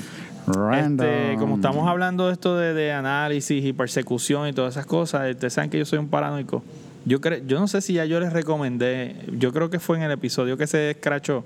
Random. 0.53 1.05
Este, 1.07 1.35
como 1.39 1.55
estamos 1.55 1.87
hablando 1.87 2.27
de 2.27 2.33
esto 2.33 2.57
de, 2.57 2.73
de 2.73 2.91
análisis 2.91 3.63
y 3.63 3.73
persecución 3.73 4.47
y 4.47 4.53
todas 4.53 4.73
esas 4.75 4.85
cosas, 4.85 5.29
ustedes 5.31 5.53
saben 5.53 5.69
que 5.69 5.77
yo 5.79 5.85
soy 5.85 5.99
un 5.99 6.07
paranoico. 6.09 6.63
Yo 7.05 7.21
cre- 7.21 7.45
yo 7.47 7.59
no 7.59 7.67
sé 7.67 7.81
si 7.81 7.93
ya 7.93 8.05
yo 8.05 8.19
les 8.19 8.33
recomendé, 8.33 9.15
yo 9.37 9.53
creo 9.53 9.69
que 9.69 9.79
fue 9.79 9.97
en 9.97 10.03
el 10.03 10.11
episodio 10.11 10.57
que 10.57 10.67
se 10.67 10.91
escrachó, 10.91 11.45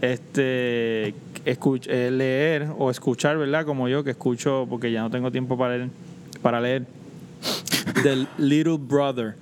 este, 0.00 1.14
escuch- 1.44 1.86
eh, 1.88 2.10
leer 2.10 2.68
o 2.78 2.90
escuchar, 2.90 3.36
¿verdad? 3.38 3.64
Como 3.64 3.88
yo 3.88 4.04
que 4.04 4.10
escucho, 4.10 4.66
porque 4.68 4.92
ya 4.92 5.02
no 5.02 5.10
tengo 5.10 5.30
tiempo 5.30 5.56
para 5.58 5.76
leer, 5.76 5.90
para 6.42 6.60
leer 6.60 6.84
del 8.04 8.28
Little 8.38 8.78
Brother. 8.78 9.34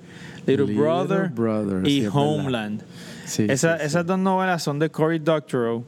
Little, 0.47 0.65
Little 0.67 0.81
Brother, 0.81 1.29
Brother, 1.29 1.85
sí, 1.85 1.91
y 2.01 2.05
es. 2.05 2.11
Homeland. 2.13 2.81
Sí, 3.25 3.45
Esa- 3.49 3.73
sí, 3.75 3.79
sí. 3.81 3.85
Esas 3.87 4.05
dos 4.05 4.19
novelas 4.19 4.61
son 4.63 4.77
de 4.79 4.89
Cory 4.89 5.19
Doctorow. 5.19 5.83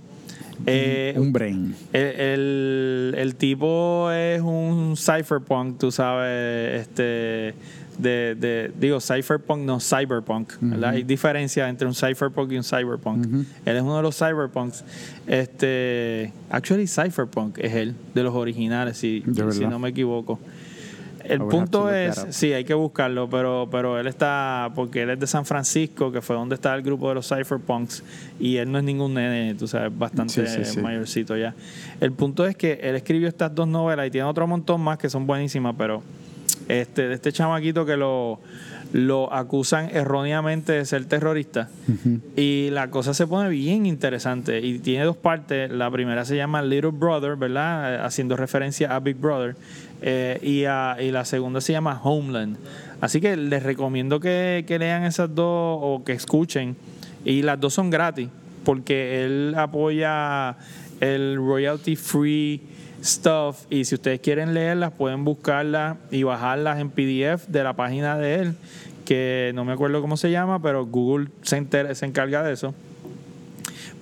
Eh, 0.66 1.14
Un 1.18 1.32
brain. 1.32 1.76
el, 1.94 2.02
el- 2.20 3.16
el 3.18 3.36
tipo 3.36 4.10
es 4.12 4.42
un 4.42 4.96
cypherpunk, 4.98 5.78
tú 5.80 5.92
sabes, 5.92 6.82
este 6.82 7.54
de, 7.98 8.36
de 8.36 8.72
digo 8.80 9.00
cypherpunk 9.02 9.64
no 9.66 9.80
cyberpunk, 9.80 10.54
¿verdad? 10.62 10.92
Hay 10.92 11.04
diferencia 11.04 11.68
entre 11.68 11.88
un 11.88 11.96
cypherpunk 11.96 12.52
y 12.52 12.58
un 12.58 12.64
cyberpunk. 12.64 13.26
Él 13.66 13.76
es 13.76 13.82
uno 13.82 13.98
de 13.98 14.04
los 14.04 14.16
cyberpunks. 14.18 14.84
Este, 15.26 16.32
actually 16.50 16.88
cypherpunk 16.88 17.58
es 17.60 17.74
él 17.74 17.96
de 18.14 18.24
los 18.24 18.34
originales, 18.36 18.98
si, 18.98 19.24
no 19.70 19.80
me 19.80 19.90
equivoco. 19.90 20.40
El 21.28 21.42
punto 21.42 21.92
es, 21.94 22.26
sí, 22.30 22.54
hay 22.54 22.64
que 22.64 22.74
buscarlo, 22.74 23.30
pero, 23.30 23.68
pero 23.72 24.00
él 24.00 24.08
está, 24.08 24.72
porque 24.76 25.04
él 25.04 25.12
es 25.12 25.20
de 25.20 25.28
San 25.28 25.46
Francisco, 25.46 26.12
que 26.12 26.22
fue 26.22 26.36
donde 26.36 26.56
está 26.56 26.74
el 26.76 26.82
grupo 26.82 27.10
de 27.10 27.16
los 27.16 27.28
cypherpunks, 27.28 28.04
y 28.40 28.58
él 28.58 28.72
no 28.72 28.78
es 28.78 28.84
ningún 28.84 29.14
nene, 29.14 29.56
tú 29.56 29.68
sabes, 29.68 29.98
bastante 29.98 30.34
Sí, 30.48 30.64
sí, 30.64 30.66
sí. 30.66 30.82
mayorcito 30.82 31.36
ya. 31.38 31.54
El 32.00 32.12
punto 32.12 32.46
es 32.46 32.56
que 32.56 32.80
él 32.82 32.96
escribió 32.96 33.28
estas 33.28 33.54
dos 33.54 33.68
novelas 33.68 34.08
y 34.08 34.12
tiene 34.12 34.28
otro 34.28 34.48
montón 34.48 34.82
más 34.82 34.98
que 34.98 35.10
son 35.10 35.28
buenísimas, 35.28 35.76
pero 35.78 36.04
este, 36.68 37.08
de 37.08 37.16
este 37.16 37.32
chamaquito 37.32 37.86
que 37.86 37.96
lo, 37.96 38.40
lo 38.94 39.34
acusan 39.34 39.90
erróneamente 39.94 40.74
de 40.74 40.86
ser 40.86 41.06
terrorista. 41.06 41.70
Y 42.36 42.70
la 42.72 42.90
cosa 42.90 43.14
se 43.14 43.28
pone 43.28 43.50
bien 43.50 43.86
interesante 43.86 44.60
y 44.60 44.80
tiene 44.80 45.06
dos 45.06 45.18
partes. 45.18 45.72
La 45.72 45.90
primera 45.92 46.26
se 46.26 46.36
llama 46.36 46.62
Little 46.62 46.92
Brother, 46.92 47.36
¿verdad? 47.36 47.96
Eh, 47.96 48.00
Haciendo 48.02 48.36
referencia 48.36 48.96
a 48.96 49.00
Big 49.00 49.18
Brother. 49.18 49.56
Eh, 50.02 50.40
y, 50.44 50.66
a- 50.66 50.98
y 51.00 51.12
la 51.12 51.26
segunda 51.26 51.62
se 51.62 51.74
llama 51.74 52.00
Homeland. 52.04 52.58
Así 53.02 53.22
que 53.22 53.36
les 53.38 53.64
recomiendo 53.64 54.20
que, 54.20 54.64
lean 54.80 55.04
esas 55.04 55.34
dos 55.34 55.80
o 55.82 56.04
que 56.06 56.14
escuchen. 56.14 56.76
Y 57.26 57.42
las 57.42 57.60
dos 57.60 57.74
son 57.74 57.90
gratis 57.90 58.30
porque 58.64 59.24
él 59.24 59.54
apoya 59.58 60.56
el 61.00 61.38
royalty 61.38 61.96
free 61.96 62.62
stuff 63.04 63.66
y 63.70 63.86
si 63.86 63.96
ustedes 63.96 64.20
quieren 64.20 64.54
leerlas 64.54 64.92
pueden 64.92 65.24
buscarlas 65.24 65.98
y 66.12 66.24
bajarlas 66.24 66.80
en 66.80 66.90
PDF 66.90 67.48
de 67.48 67.64
la 67.64 67.74
página 67.74 68.18
de 68.18 68.36
él 68.36 68.56
que 69.06 69.52
no 69.56 69.64
me 69.64 69.74
acuerdo 69.74 70.02
cómo 70.02 70.18
se 70.18 70.32
llama 70.32 70.62
pero 70.62 70.86
Google 70.86 71.28
se, 71.44 71.66
se 71.96 72.06
encarga 72.06 72.44
de 72.44 72.54
eso 72.54 72.74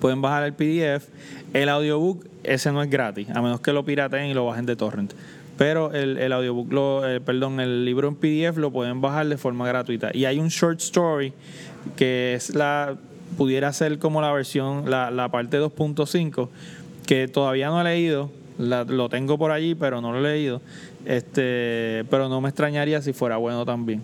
pueden 0.00 0.20
bajar 0.22 0.44
el 0.44 0.54
PDF 0.54 1.06
el 1.52 1.68
audiobook 1.68 2.24
ese 2.42 2.72
no 2.72 2.82
es 2.82 2.90
gratis 2.90 3.28
a 3.30 3.42
menos 3.42 3.60
que 3.60 3.72
lo 3.72 3.84
pirateen 3.84 4.26
y 4.30 4.34
lo 4.34 4.46
bajen 4.46 4.66
de 4.66 4.74
torrent 4.76 5.12
pero 5.58 5.92
el, 5.92 6.18
el 6.18 6.32
audiobook 6.32 6.72
lo, 6.72 7.08
eh, 7.08 7.20
perdón 7.20 7.60
el 7.60 7.84
libro 7.84 8.08
en 8.08 8.14
PDF 8.16 8.56
lo 8.58 8.70
pueden 8.70 9.00
bajar 9.00 9.26
de 9.26 9.36
forma 9.38 9.66
gratuita. 9.66 10.10
Y 10.14 10.24
hay 10.26 10.38
un 10.38 10.48
short 10.48 10.80
story 10.80 11.32
que 11.96 12.34
es 12.34 12.54
la 12.54 12.96
pudiera 13.38 13.72
ser 13.72 13.98
como 13.98 14.20
la 14.20 14.32
versión 14.32 14.90
la, 14.90 15.10
la 15.10 15.28
parte 15.30 15.60
2.5 15.60 16.48
que 17.06 17.28
todavía 17.28 17.68
no 17.68 17.80
he 17.80 17.84
leído. 17.84 18.30
La- 18.58 18.84
lo 18.84 19.08
tengo 19.08 19.36
por 19.38 19.50
allí 19.50 19.74
pero 19.74 20.00
no 20.00 20.12
lo 20.12 20.18
he 20.18 20.22
leído. 20.32 20.60
Este 21.04 22.04
pero 22.10 22.28
no 22.28 22.40
me 22.40 22.48
extrañaría 22.48 23.00
si 23.02 23.12
fuera 23.12 23.36
bueno 23.36 23.64
también. 23.64 24.02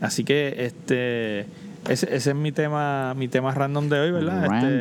Así 0.00 0.24
que 0.24 0.54
este 0.58 1.40
ese, 1.88 2.14
ese 2.14 2.30
es 2.30 2.34
mi 2.36 2.52
tema 2.52 3.14
mi 3.16 3.28
tema 3.28 3.52
random 3.54 3.88
de 3.88 3.98
hoy 4.00 4.10
verdad 4.10 4.44
Este, 4.44 4.78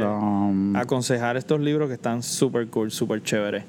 aconsejar 0.75 1.37
estos 1.37 1.59
libros 1.59 1.87
que 1.87 1.93
están 1.95 2.21
súper 2.23 2.67
cool 2.67 2.91
súper 2.91 3.23
chéveres 3.23 3.63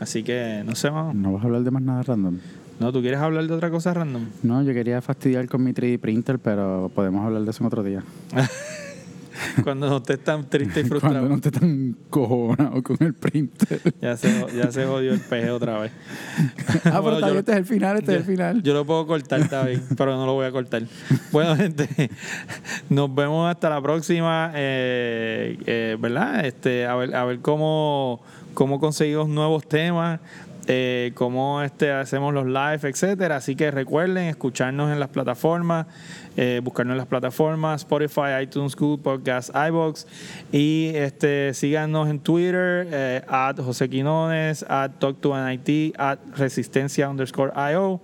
así 0.00 0.22
que 0.22 0.62
no 0.64 0.74
sé 0.74 0.90
mano. 0.90 1.14
No 1.14 1.32
vas 1.32 1.42
a 1.42 1.46
hablar 1.46 1.62
de 1.62 1.70
más 1.70 1.82
nada 1.82 2.02
random. 2.02 2.38
no 2.80 2.92
tú 2.92 3.00
quieres 3.00 3.20
hablar 3.20 3.46
de 3.46 3.54
otra 3.54 3.70
cosa 3.70 3.94
random 3.94 4.26
No, 4.42 4.62
yo 4.62 4.72
quería 4.74 5.00
fastidiar 5.00 5.48
con 5.48 5.62
mi 5.64 5.72
3D 5.72 5.98
printer, 5.98 6.38
pero 6.38 6.90
podemos 6.94 7.24
hablar 7.24 7.42
de 7.42 7.50
eso 7.50 7.62
en 7.62 7.66
otro 7.66 7.82
día. 7.82 8.02
cuando 9.62 9.88
no 9.88 9.98
estés 9.98 10.22
tan 10.22 10.48
triste 10.48 10.80
y 10.80 10.84
Cuando 10.88 11.00
frustrado 11.00 11.28
no 11.28 11.34
esté 11.36 11.50
tan 11.50 11.96
cojonado 12.10 12.82
con 12.82 12.96
el 13.00 13.14
printer. 13.14 13.80
ya 14.00 14.16
se 14.16 14.28
ya 14.56 14.70
se 14.72 14.84
jodió 14.84 15.12
el 15.12 15.20
peje 15.20 15.50
otra 15.50 15.78
vez 15.78 15.92
ah, 16.84 17.00
Bueno, 17.00 17.18
pero 17.20 17.32
yo- 17.34 17.38
este 17.40 17.52
es 17.52 17.58
el 17.58 17.64
final, 17.64 17.96
este 17.98 18.12
es 18.12 18.18
el 18.20 18.24
final. 18.24 18.62
Yo 18.62 18.74
lo 18.74 18.84
puedo 18.84 19.06
cortar, 19.06 19.40
está 19.40 19.64
bien, 19.64 19.82
pero 19.96 20.16
no 20.16 20.26
lo 20.26 20.34
voy 20.34 20.46
a 20.46 20.52
cortar. 20.52 20.82
Bueno, 21.32 21.56
gente, 21.56 22.10
nos 22.88 23.14
vemos 23.14 23.50
hasta 23.50 23.70
la 23.70 23.80
próxima, 23.80 24.52
eh, 24.54 25.58
eh, 25.66 25.96
¿verdad? 26.00 26.44
Este, 26.46 26.86
a 26.86 26.94
ver, 26.96 27.14
a 27.14 27.24
ver 27.24 27.40
cómo, 27.40 28.22
cómo 28.56 28.80
conseguimos 28.80 29.28
nuevos 29.28 29.64
temas, 29.68 30.18
eh, 30.68 31.12
cómo 31.14 31.62
este, 31.62 31.92
hacemos 31.92 32.34
los 32.34 32.46
live, 32.46 32.80
etcétera. 32.82 33.36
Así 33.36 33.54
que 33.54 33.70
recuerden 33.70 34.24
escucharnos 34.24 34.90
en 34.90 34.98
las 34.98 35.08
plataformas, 35.10 35.86
eh, 36.36 36.60
buscarnos 36.62 36.94
en 36.94 36.98
las 36.98 37.06
plataformas 37.06 37.82
Spotify, 37.82 38.42
iTunes, 38.42 38.74
Google 38.74 39.02
Podcast, 39.02 39.50
iBox 39.54 40.06
y 40.52 40.90
este 40.94 41.54
síganos 41.54 42.08
en 42.08 42.18
Twitter 42.18 42.86
eh, 42.90 43.22
at 43.28 43.56
José 43.58 43.88
Quinones, 43.88 44.64
at 44.68 44.90
Talk 44.98 45.20
to 45.20 45.34
an 45.34 45.52
IT, 45.52 45.94
at 45.98 46.18
Resistencia 46.36 47.08
underscore 47.08 47.52
IO 47.72 48.00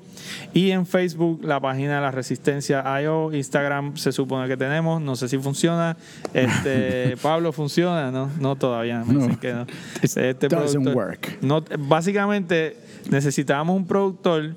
y 0.55 0.71
en 0.71 0.87
Facebook 0.87 1.45
la 1.45 1.61
página 1.61 1.97
de 1.97 2.01
la 2.01 2.11
Resistencia 2.11 2.85
IO, 3.03 3.33
Instagram 3.33 3.97
se 3.97 4.13
supone 4.13 4.49
que 4.49 4.57
tenemos, 4.57 5.01
no 5.03 5.17
sé 5.17 5.29
si 5.29 5.39
funciona. 5.39 5.97
Este 6.33 7.17
Pablo 7.23 7.53
funciona, 7.53 8.11
no, 8.11 8.31
no 8.39 8.57
todavía, 8.57 9.05
me 9.05 9.15
No. 9.15 9.41
que 9.41 9.53
no. 9.53 9.67
Este 10.01 10.49
work. 10.95 11.39
no, 11.43 11.65
básicamente 11.79 12.52
necesitábamos 13.11 13.77
un 13.77 13.87
productor. 13.87 14.55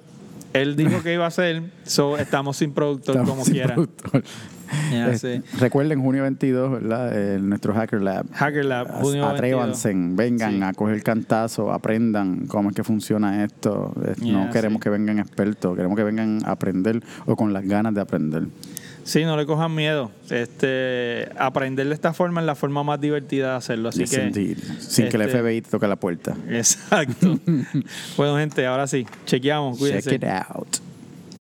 Él 0.53 0.75
dijo 0.77 1.03
que 1.03 1.13
iba 1.13 1.25
a 1.27 1.31
ser, 1.31 1.63
so 1.83 2.17
estamos 2.17 2.55
sin 2.57 2.71
productor 2.71 3.15
Estamos 3.15 3.29
como 3.29 3.43
sin 3.43 3.53
quiera. 3.55 3.73
productor. 3.75 4.23
Eh. 4.91 5.41
Recuerden, 5.59 6.01
junio 6.01 6.23
22, 6.23 6.71
¿verdad? 6.71 7.11
Eh, 7.13 7.39
nuestro 7.39 7.73
Hacker 7.73 8.01
Lab. 8.01 8.25
Hacker 8.33 8.65
Lab, 8.65 8.87
junio 8.87 9.27
22. 9.27 9.33
Atrévanse, 9.33 9.93
vengan 9.95 10.53
Sí. 10.53 10.61
a 10.63 10.73
coger 10.73 11.03
cantazo, 11.03 11.71
aprendan 11.71 12.47
cómo 12.47 12.69
es 12.69 12.75
que 12.75 12.83
funciona 12.83 13.43
esto. 13.43 13.93
No 14.21 14.49
queremos 14.51 14.77
sí. 14.77 14.83
que 14.83 14.89
vengan 14.89 15.19
expertos, 15.19 15.75
queremos 15.75 15.95
que 15.95 16.03
vengan 16.03 16.39
a 16.45 16.51
aprender 16.51 17.01
o 17.25 17.35
con 17.35 17.53
las 17.53 17.63
ganas 17.65 17.93
de 17.93 18.01
aprender. 18.01 18.43
Sí, 19.05 19.23
no 19.23 19.37
le 19.37 19.45
cojan 19.45 19.73
miedo. 19.73 20.11
Este, 20.31 21.29
aprender 21.37 21.87
de 21.87 21.93
esta 21.93 22.11
forma 22.11 22.41
es 22.41 22.47
la 22.47 22.55
forma 22.55 22.83
más 22.83 22.99
divertida 22.99 23.51
de 23.51 23.57
hacerlo. 23.57 23.89
Así 23.89 24.03
que. 24.05 24.57
Sin 24.79 25.09
que 25.09 25.17
el 25.17 25.21
este, 25.21 25.39
FBI 25.39 25.61
te 25.61 25.69
toque 25.69 25.87
la 25.87 25.95
puerta. 25.95 26.35
exacto. 26.49 27.39
bueno, 28.17 28.37
gente, 28.37 28.65
ahora 28.65 28.87
sí, 28.87 29.05
chequeamos, 29.25 29.77
cuídense. 29.77 30.09
Check 30.09 30.23
it 30.23 30.27
out. 30.27 30.77